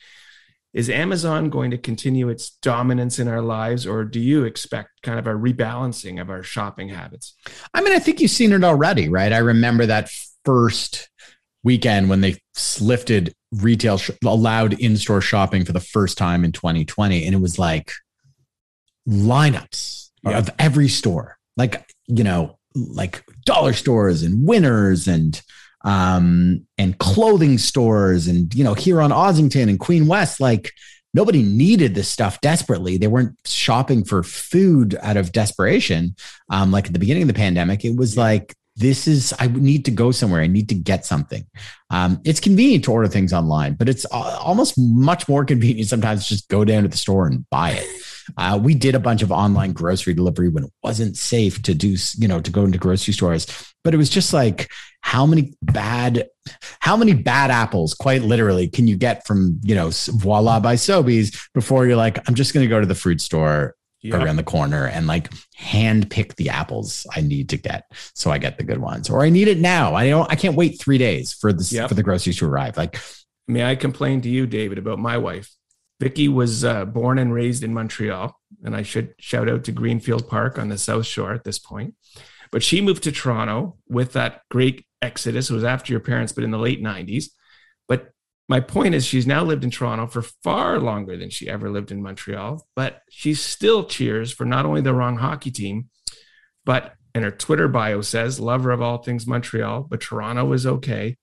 [0.75, 5.19] is Amazon going to continue its dominance in our lives, or do you expect kind
[5.19, 7.35] of a rebalancing of our shopping habits?
[7.73, 9.33] I mean, I think you've seen it already, right?
[9.33, 10.11] I remember that
[10.45, 11.09] first
[11.64, 12.37] weekend when they
[12.81, 17.25] lifted retail, sh- allowed in store shopping for the first time in 2020.
[17.25, 17.93] And it was like
[19.09, 20.39] lineups yeah.
[20.39, 25.41] of every store, like, you know, like dollar stores and winners and
[25.83, 30.72] um, and clothing stores and you know here on Ossington and Queen West like
[31.14, 32.97] nobody needed this stuff desperately.
[32.99, 36.16] They weren't shopping for food out of desperation
[36.51, 37.85] um, like at the beginning of the pandemic.
[37.85, 40.41] It was like this is i need to go somewhere.
[40.41, 41.45] I need to get something.
[41.91, 46.49] Um, it's convenient to order things online but it's almost much more convenient sometimes just
[46.49, 47.87] go down to the store and buy it.
[48.37, 51.97] Uh, we did a bunch of online grocery delivery when it wasn't safe to do,
[52.18, 53.47] you know, to go into grocery stores.
[53.85, 54.70] But it was just like,
[55.01, 56.29] how many bad,
[56.81, 61.39] how many bad apples, quite literally, can you get from, you know, voila by Sobeys
[61.55, 63.77] before you're like, I'm just going to go to the fruit store
[64.13, 67.85] around the corner and like hand pick the apples I need to get
[68.15, 69.11] so I get the good ones.
[69.11, 69.95] Or I need it now.
[69.95, 71.89] I don't I can't wait 3 days for this yep.
[71.89, 72.77] for the groceries to arrive.
[72.77, 73.01] Like
[73.47, 75.51] may I complain to you David about my wife?
[76.01, 80.29] Vicky was uh, born and raised in Montreal and I should shout out to Greenfield
[80.29, 81.95] Park on the South Shore at this point.
[82.51, 85.51] But she moved to Toronto with that great exodus.
[85.51, 87.27] It was after your parents, but in the late 90s.
[87.87, 88.11] But
[88.49, 91.91] my point is she's now lived in Toronto for far longer than she ever lived
[91.91, 95.89] in Montreal, but she still cheers for not only the wrong hockey team,
[96.65, 101.17] but and her Twitter bio says, lover of all things Montreal, but Toronto is okay.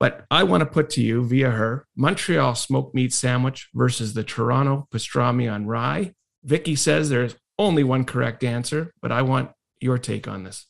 [0.00, 4.24] But I want to put to you via her Montreal smoked meat sandwich versus the
[4.24, 6.14] Toronto pastrami on rye.
[6.42, 10.66] Vicky says there's only one correct answer, but I want your take on this.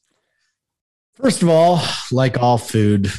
[1.16, 3.10] First of all, like all food,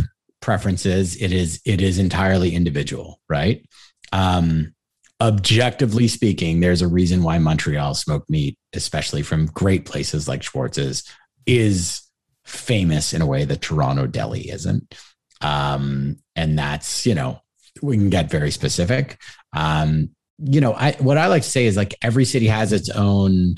[0.44, 3.66] preferences it is it is entirely individual right?
[4.12, 4.74] Um
[5.22, 11.10] objectively speaking there's a reason why montreal smoked meat especially from great places like schwartz's
[11.46, 12.02] is
[12.44, 14.96] famous in a way that toronto deli isn't.
[15.40, 17.40] Um and that's you know
[17.82, 19.22] we can get very specific.
[19.56, 22.90] Um you know i what i like to say is like every city has its
[22.90, 23.56] own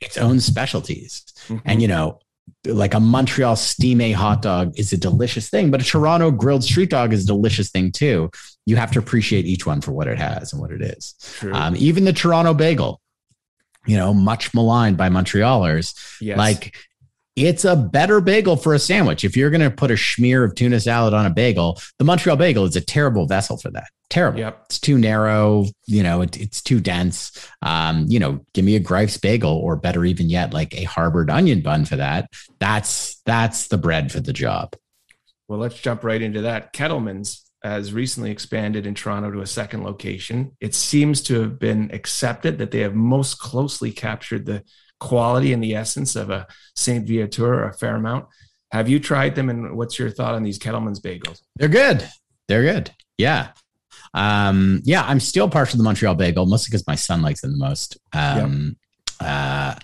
[0.00, 1.22] its own specialties.
[1.46, 1.58] Mm-hmm.
[1.64, 2.18] and you know
[2.66, 6.64] like a Montreal steam a hot dog is a delicious thing, but a Toronto grilled
[6.64, 8.30] street dog is a delicious thing too.
[8.66, 11.14] You have to appreciate each one for what it has and what it is.
[11.52, 13.00] Um, even the Toronto bagel,
[13.86, 16.38] you know, much maligned by Montrealers, yes.
[16.38, 16.74] like
[17.36, 19.24] it's a better bagel for a sandwich.
[19.24, 22.36] If you're going to put a smear of tuna salad on a bagel, the Montreal
[22.36, 23.88] bagel is a terrible vessel for that.
[24.10, 24.38] Terrible.
[24.38, 24.62] Yep.
[24.66, 25.66] It's too narrow.
[25.86, 27.50] You know, it, it's too dense.
[27.62, 31.30] Um, you know, give me a Gryfe's bagel, or better even yet, like a Harbord
[31.30, 32.30] onion bun for that.
[32.60, 34.76] That's that's the bread for the job.
[35.48, 36.72] Well, let's jump right into that.
[36.72, 40.52] Kettleman's has recently expanded in Toronto to a second location.
[40.60, 44.62] It seems to have been accepted that they have most closely captured the
[45.04, 48.26] quality and the essence of a Saint Viateur or a Fairmount.
[48.72, 51.42] Have you tried them, and what's your thought on these Kettleman's bagels?
[51.56, 52.08] They're good.
[52.48, 52.90] They're good.
[53.18, 53.50] Yeah.
[54.14, 57.52] Um, yeah, I'm still partial to the Montreal bagel, mostly because my son likes them
[57.52, 57.98] the most.
[58.12, 58.76] Um,
[59.20, 59.28] yep.
[59.28, 59.74] uh,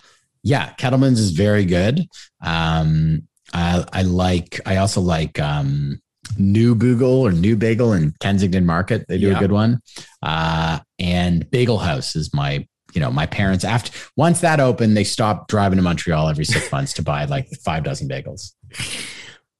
[0.42, 2.06] yeah, Kettleman's is very good.
[2.44, 4.60] Um, I, I like.
[4.66, 6.00] I also like um,
[6.38, 9.06] Nu Bügel or New Bagel in Kensington Market.
[9.08, 9.36] They do yep.
[9.36, 9.80] a good one.
[10.22, 15.04] Uh, and Bagel House is my you know, my parents after once that opened, they
[15.04, 18.52] stopped driving to Montreal every six months to buy like five dozen bagels.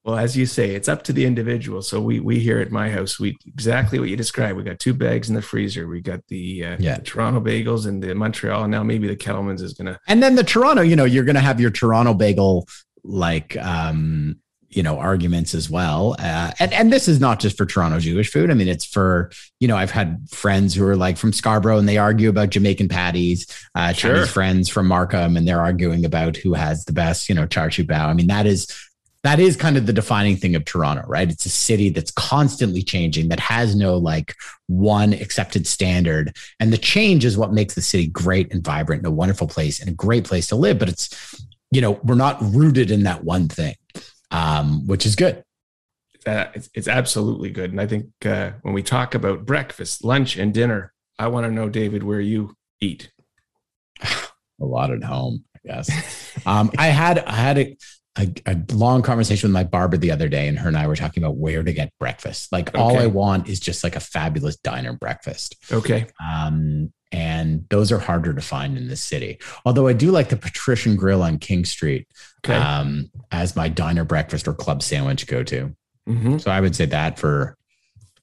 [0.04, 1.82] Well, as you say, it's up to the individual.
[1.82, 4.56] So we we here at my house, we exactly what you described.
[4.56, 5.86] We got two bags in the freezer.
[5.86, 6.96] We got the, uh, yeah.
[6.96, 9.98] the Toronto bagels and the Montreal, and now maybe the Kettleman's is gonna.
[10.08, 12.66] And then the Toronto, you know, you're gonna have your Toronto bagel
[13.04, 14.40] like um
[14.70, 18.30] you know arguments as well uh, and and this is not just for toronto jewish
[18.30, 18.50] food.
[18.50, 21.88] I mean it's for you know i've had friends who are like from scarborough and
[21.88, 24.14] they argue about jamaican patties uh sure.
[24.14, 27.70] chinese friends from markham and they're arguing about who has the best you know char
[27.70, 28.06] siu bao.
[28.06, 28.68] I mean that is
[29.22, 31.30] that is kind of the defining thing of toronto right?
[31.30, 34.34] It's a city that's constantly changing that has no like
[34.68, 36.34] one accepted standard.
[36.58, 39.80] And the change is what makes the city great and vibrant and a wonderful place
[39.80, 43.24] and a great place to live but it's you know we're not rooted in that
[43.24, 43.74] one thing
[44.30, 45.44] um, which is good.
[46.26, 47.70] Uh, it's, it's, absolutely good.
[47.70, 51.50] And I think uh, when we talk about breakfast, lunch, and dinner, I want to
[51.50, 53.10] know, David, where you eat.
[54.02, 56.36] a lot at home, I guess.
[56.46, 57.76] um, I had I had a,
[58.18, 60.96] a, a, long conversation with my barber the other day, and her and I were
[60.96, 62.52] talking about where to get breakfast.
[62.52, 62.78] Like okay.
[62.78, 65.56] all I want is just like a fabulous diner breakfast.
[65.72, 66.06] Okay.
[66.22, 69.38] Um, and those are harder to find in the city.
[69.64, 72.06] Although I do like the Patrician Grill on King Street
[72.44, 72.54] okay.
[72.54, 75.74] um, as my diner breakfast or club sandwich go to.
[76.08, 76.38] Mm-hmm.
[76.38, 77.56] So I would say that for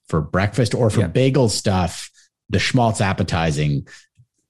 [0.08, 1.06] for breakfast or for yeah.
[1.08, 2.10] bagel stuff,
[2.48, 3.86] the schmaltz appetizing,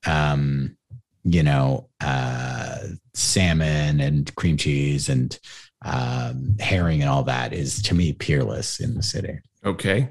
[0.06, 0.76] um,
[1.24, 2.78] you know, uh,
[3.14, 5.38] salmon and cream cheese and
[5.84, 9.40] um, herring and all that is to me peerless in the city.
[9.64, 10.10] Okay.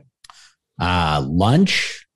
[0.79, 2.06] Uh, lunch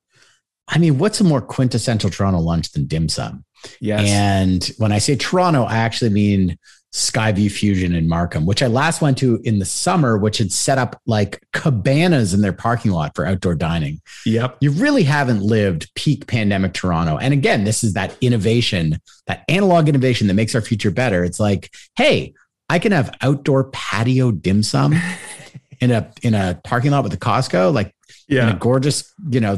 [0.71, 3.43] I mean, what's a more quintessential Toronto lunch than dim sum?
[3.79, 4.09] Yes.
[4.09, 6.57] And when I say Toronto, I actually mean
[6.93, 10.77] Skyview Fusion in Markham, which I last went to in the summer, which had set
[10.77, 14.01] up like cabanas in their parking lot for outdoor dining.
[14.25, 14.57] Yep.
[14.61, 17.17] You really haven't lived peak pandemic Toronto.
[17.17, 21.23] And again, this is that innovation, that analog innovation that makes our future better.
[21.23, 22.33] It's like, hey,
[22.69, 24.93] I can have outdoor patio dim sum
[25.79, 27.73] in a in a parking lot with a Costco.
[27.73, 27.93] Like
[28.31, 29.57] yeah, gorgeous, you know,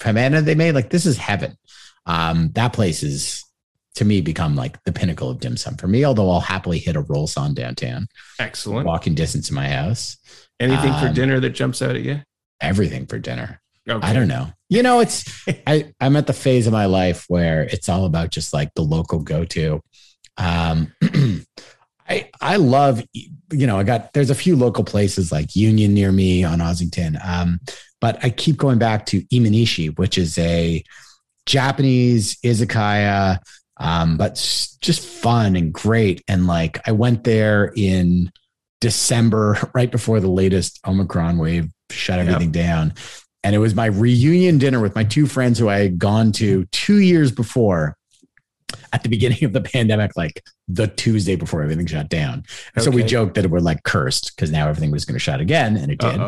[0.00, 0.72] cabana they made.
[0.72, 1.56] Like this is heaven.
[2.06, 3.44] Um, that place is
[3.96, 6.04] to me become like the pinnacle of dim sum for me.
[6.04, 8.08] Although I'll happily hit a roll on downtown,
[8.38, 8.86] Excellent.
[8.86, 10.16] walking distance to my house.
[10.58, 12.22] Anything for Um, dinner that jumps out at you?
[12.60, 13.60] Everything for dinner.
[13.88, 14.06] Okay.
[14.06, 14.48] I don't know.
[14.68, 15.24] You know, it's
[15.66, 18.82] I I'm at the phase of my life where it's all about just like the
[18.82, 19.80] local go to.
[20.38, 20.92] Um,
[22.08, 26.12] I I love you know I got there's a few local places like Union near
[26.12, 27.60] me on Ossington, um,
[28.00, 30.82] but I keep going back to Imanishi, which is a
[31.46, 33.38] Japanese izakaya,
[33.78, 34.34] um, but
[34.80, 36.22] just fun and great.
[36.28, 38.30] And like I went there in
[38.80, 42.26] December, right before the latest Omicron wave shut Yep.
[42.28, 42.94] everything down.
[43.44, 46.64] And it was my reunion dinner with my two friends who I had gone to
[46.72, 47.96] two years before
[48.92, 52.44] at the beginning of the pandemic, like the Tuesday before everything shut down.
[52.74, 55.20] And So we joked that it were like cursed because now everything was going to
[55.20, 56.18] shut again, and it did.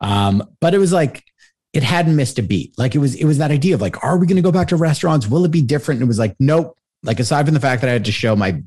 [0.00, 1.24] Um, but it was like
[1.72, 2.76] it hadn't missed a beat.
[2.78, 4.68] Like it was it was that idea of like, are we going to go back
[4.68, 5.26] to restaurants?
[5.28, 6.00] Will it be different?
[6.00, 6.76] And it was like, nope.
[7.02, 8.62] Like aside from the fact that I had to show my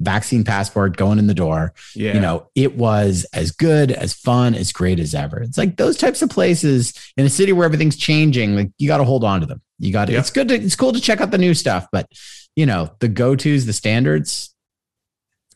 [0.00, 2.14] vaccine passport going in the door, Yeah.
[2.14, 5.40] you know, it was as good, as fun, as great as ever.
[5.42, 8.54] It's like those types of places in a city where everything's changing.
[8.56, 9.60] Like you got to hold on to them.
[9.78, 10.12] You got to.
[10.12, 10.20] Yeah.
[10.20, 10.54] It's good to.
[10.54, 12.08] It's cool to check out the new stuff, but
[12.56, 14.54] you know, the go tos, the standards.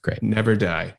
[0.03, 0.23] Great.
[0.23, 0.95] never die.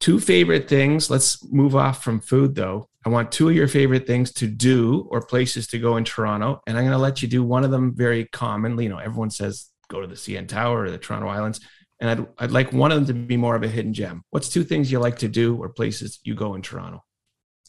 [0.00, 1.10] Two favorite things.
[1.10, 2.88] Let's move off from food though.
[3.06, 6.62] I want two of your favorite things to do or places to go in Toronto.
[6.66, 8.84] And I'm going to let you do one of them very commonly.
[8.84, 11.60] You know, everyone says go to the CN Tower or the Toronto Islands.
[12.00, 14.22] And I'd, I'd like one of them to be more of a hidden gem.
[14.30, 17.04] What's two things you like to do or places you go in Toronto?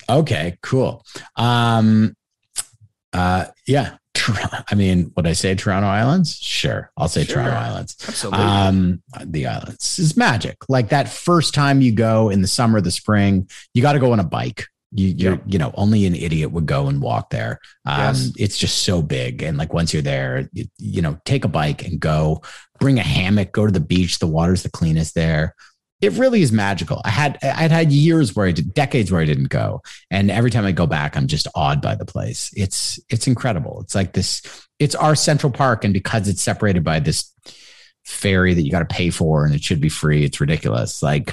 [0.09, 1.03] Okay, cool.
[1.36, 2.15] Um,
[3.13, 3.97] uh, yeah.
[4.69, 6.38] I mean, would I say Toronto Islands?
[6.38, 7.36] Sure, I'll say Sure.
[7.36, 7.95] Toronto Islands.
[8.07, 8.39] Absolutely.
[8.43, 10.57] Um, the islands is magic.
[10.69, 14.11] Like that first time you go in the summer, the spring, you got to go
[14.11, 14.65] on a bike.
[14.91, 15.39] You, you're, Yeah.
[15.47, 17.59] you know, only an idiot would go and walk there.
[17.86, 18.32] Um, Yes.
[18.38, 21.86] It's just so big, and like once you're there, you, you know, take a bike
[21.86, 22.41] and go.
[22.80, 23.51] Bring a hammock.
[23.51, 24.19] Go to the beach.
[24.19, 25.55] The water's the cleanest there.
[26.05, 27.01] It really is magical.
[27.03, 29.81] I had I'd had years where I did decades where I didn't go,
[30.11, 32.51] and every time I go back, I'm just awed by the place.
[32.55, 33.81] It's it's incredible.
[33.81, 34.41] It's like this.
[34.79, 37.31] It's our Central Park, and because it's separated by this
[38.03, 40.23] ferry that you got to pay for, and it should be free.
[40.23, 41.01] It's ridiculous.
[41.01, 41.31] Like,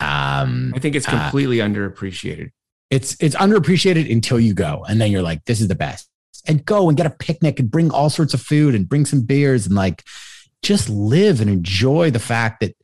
[0.00, 2.50] um, I think it's uh, completely underappreciated.
[2.90, 6.08] it's it's underappreciated until you go, and then you're like, this is the best.
[6.46, 9.22] And go and get a picnic and bring all sorts of food and bring some
[9.22, 10.04] beers and like
[10.62, 12.74] just live and enjoy the fact that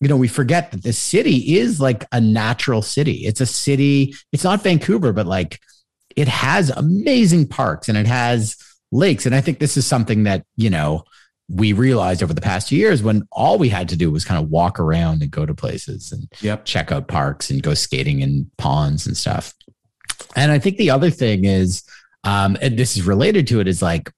[0.00, 3.26] you know we forget that this city is like a natural city.
[3.26, 4.14] It's a city.
[4.32, 5.60] It's not Vancouver, but like
[6.16, 8.56] it has amazing parks and it has
[8.92, 9.26] lakes.
[9.26, 11.04] And I think this is something that you know
[11.48, 14.48] we realized over the past years when all we had to do was kind of
[14.50, 16.64] walk around and go to places and Yep.
[16.64, 19.52] check out parks and go skating in ponds and stuff.
[20.36, 21.82] And I think the other thing is,
[22.24, 24.10] um, and this is related to it, is like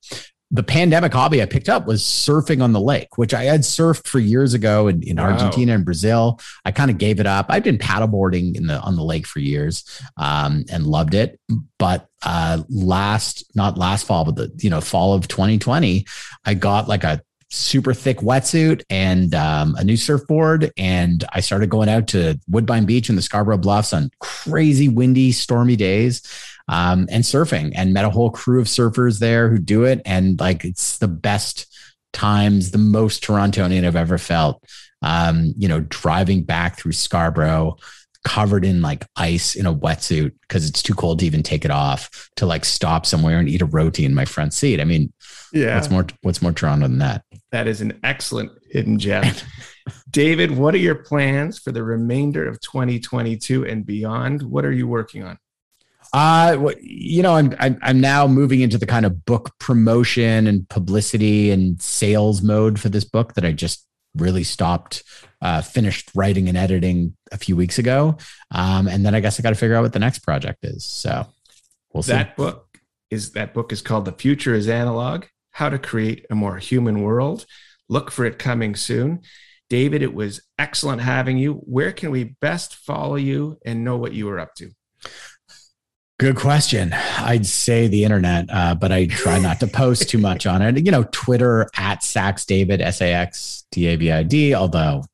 [0.51, 4.07] the pandemic hobby I picked up was surfing on the lake, which I had surfed
[4.07, 5.33] for years ago in, in Wow.
[5.33, 6.41] Argentina and Brazil.
[6.65, 7.47] I kind of gave it up.
[7.49, 9.85] I've been paddleboarding in the on the lake for years
[10.17, 11.41] um, and loved it.
[11.79, 16.07] But uh, last, not last fall, but the you know fall of 2020,
[16.45, 20.73] I got like a super thick wetsuit and um, a new surfboard.
[20.77, 25.33] And I started going out to Woodbine Beach and the Scarborough Bluffs on crazy, windy,
[25.33, 26.23] stormy days
[26.69, 30.03] um, and surfing and met a whole crew of surfers there who do it.
[30.05, 31.67] And like, it's the best
[32.13, 34.63] times, the most Torontonian I've ever felt.
[35.03, 37.77] Um, you know, driving back through Scarborough,
[38.25, 41.71] covered in like ice in a wetsuit because it's too cold to even take it
[41.71, 44.81] off to like stop somewhere and eat a roti in my front seat.
[44.81, 45.13] I mean,
[45.53, 45.77] Yeah.
[45.77, 47.23] what's more, what's more Toronto than that?
[47.53, 49.33] That is an excellent hidden gem.
[50.11, 54.43] David, what are your plans for the remainder of 2022 and beyond?
[54.43, 55.39] What are you working on?
[56.17, 60.67] Uh, you know, I'm, I'm I'm now moving into the kind of book promotion and
[60.71, 65.03] publicity and sales mode for this book that I just really stopped,
[65.43, 68.17] uh, finished writing and editing a few weeks ago.
[68.51, 70.87] Um, and then I guess I got to figure out what the next project is.
[70.87, 71.27] So
[71.93, 72.13] we'll see.
[72.13, 72.79] That book
[73.11, 77.03] is that book is called The Future is Analog: How to Create a More Human
[77.03, 77.45] World.
[77.91, 79.21] Look for it coming soon.
[79.69, 81.57] David, it was excellent having you.
[81.67, 84.71] Where can we best follow you and know what you are up to?
[86.19, 86.95] Good question.
[87.19, 90.85] I'd say the internet, uh, but I try not to post too much on it.
[90.85, 95.05] You know, Twitter at Sax David, S A X D A V I D, although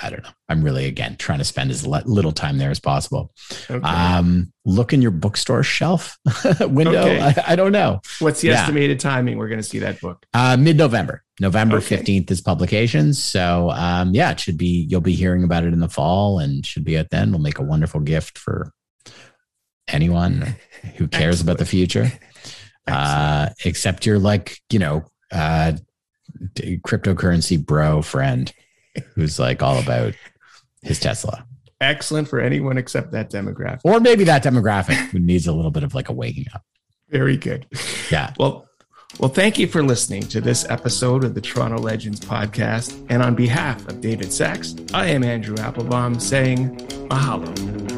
[0.00, 0.30] I don't know.
[0.48, 3.32] I'm really, again, trying to spend as li- little time there as possible.
[3.68, 3.84] Okay.
[3.86, 6.16] Um, look in your bookstore shelf
[6.60, 7.02] window.
[7.02, 7.20] Okay.
[7.20, 8.00] I, I don't know.
[8.20, 8.60] What's the yeah.
[8.60, 10.24] estimated timing we're going to see that book?
[10.32, 11.96] Uh, Mid November, November Okay.
[11.96, 13.12] 15th is publication.
[13.12, 16.64] So, um, yeah, it should be, you'll be hearing about it in the fall and
[16.64, 17.32] should be out then.
[17.32, 18.72] We'll make a wonderful gift for
[19.88, 20.56] anyone
[20.96, 22.12] who cares about the future.
[22.86, 25.72] Uh, except you're like, you know, uh,
[26.56, 28.52] cryptocurrency bro friend
[29.14, 30.14] who's like all about
[30.82, 31.44] his Tesla.
[31.80, 33.80] Excellent for anyone except that demographic.
[33.84, 36.62] Or maybe that demographic who needs a little bit of like a waking up.
[37.08, 37.66] Very good.
[38.10, 38.34] Yeah.
[38.38, 38.68] Well,
[39.18, 43.04] well, thank you for listening to this episode of the Toronto Legends podcast.
[43.08, 46.76] And on behalf of David Sax, I am Andrew Applebaum saying
[47.08, 47.97] mahalo.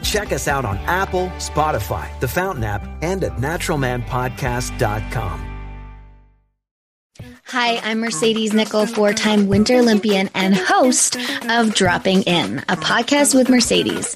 [0.11, 5.47] Check us out on Apple, Spotify, the Fountain app, and at naturalmanpodcast.com.
[7.45, 11.15] Hi, I'm Mercedes Nicoll, four time Winter Olympian and host
[11.49, 14.15] of Dropping In, a podcast with Mercedes.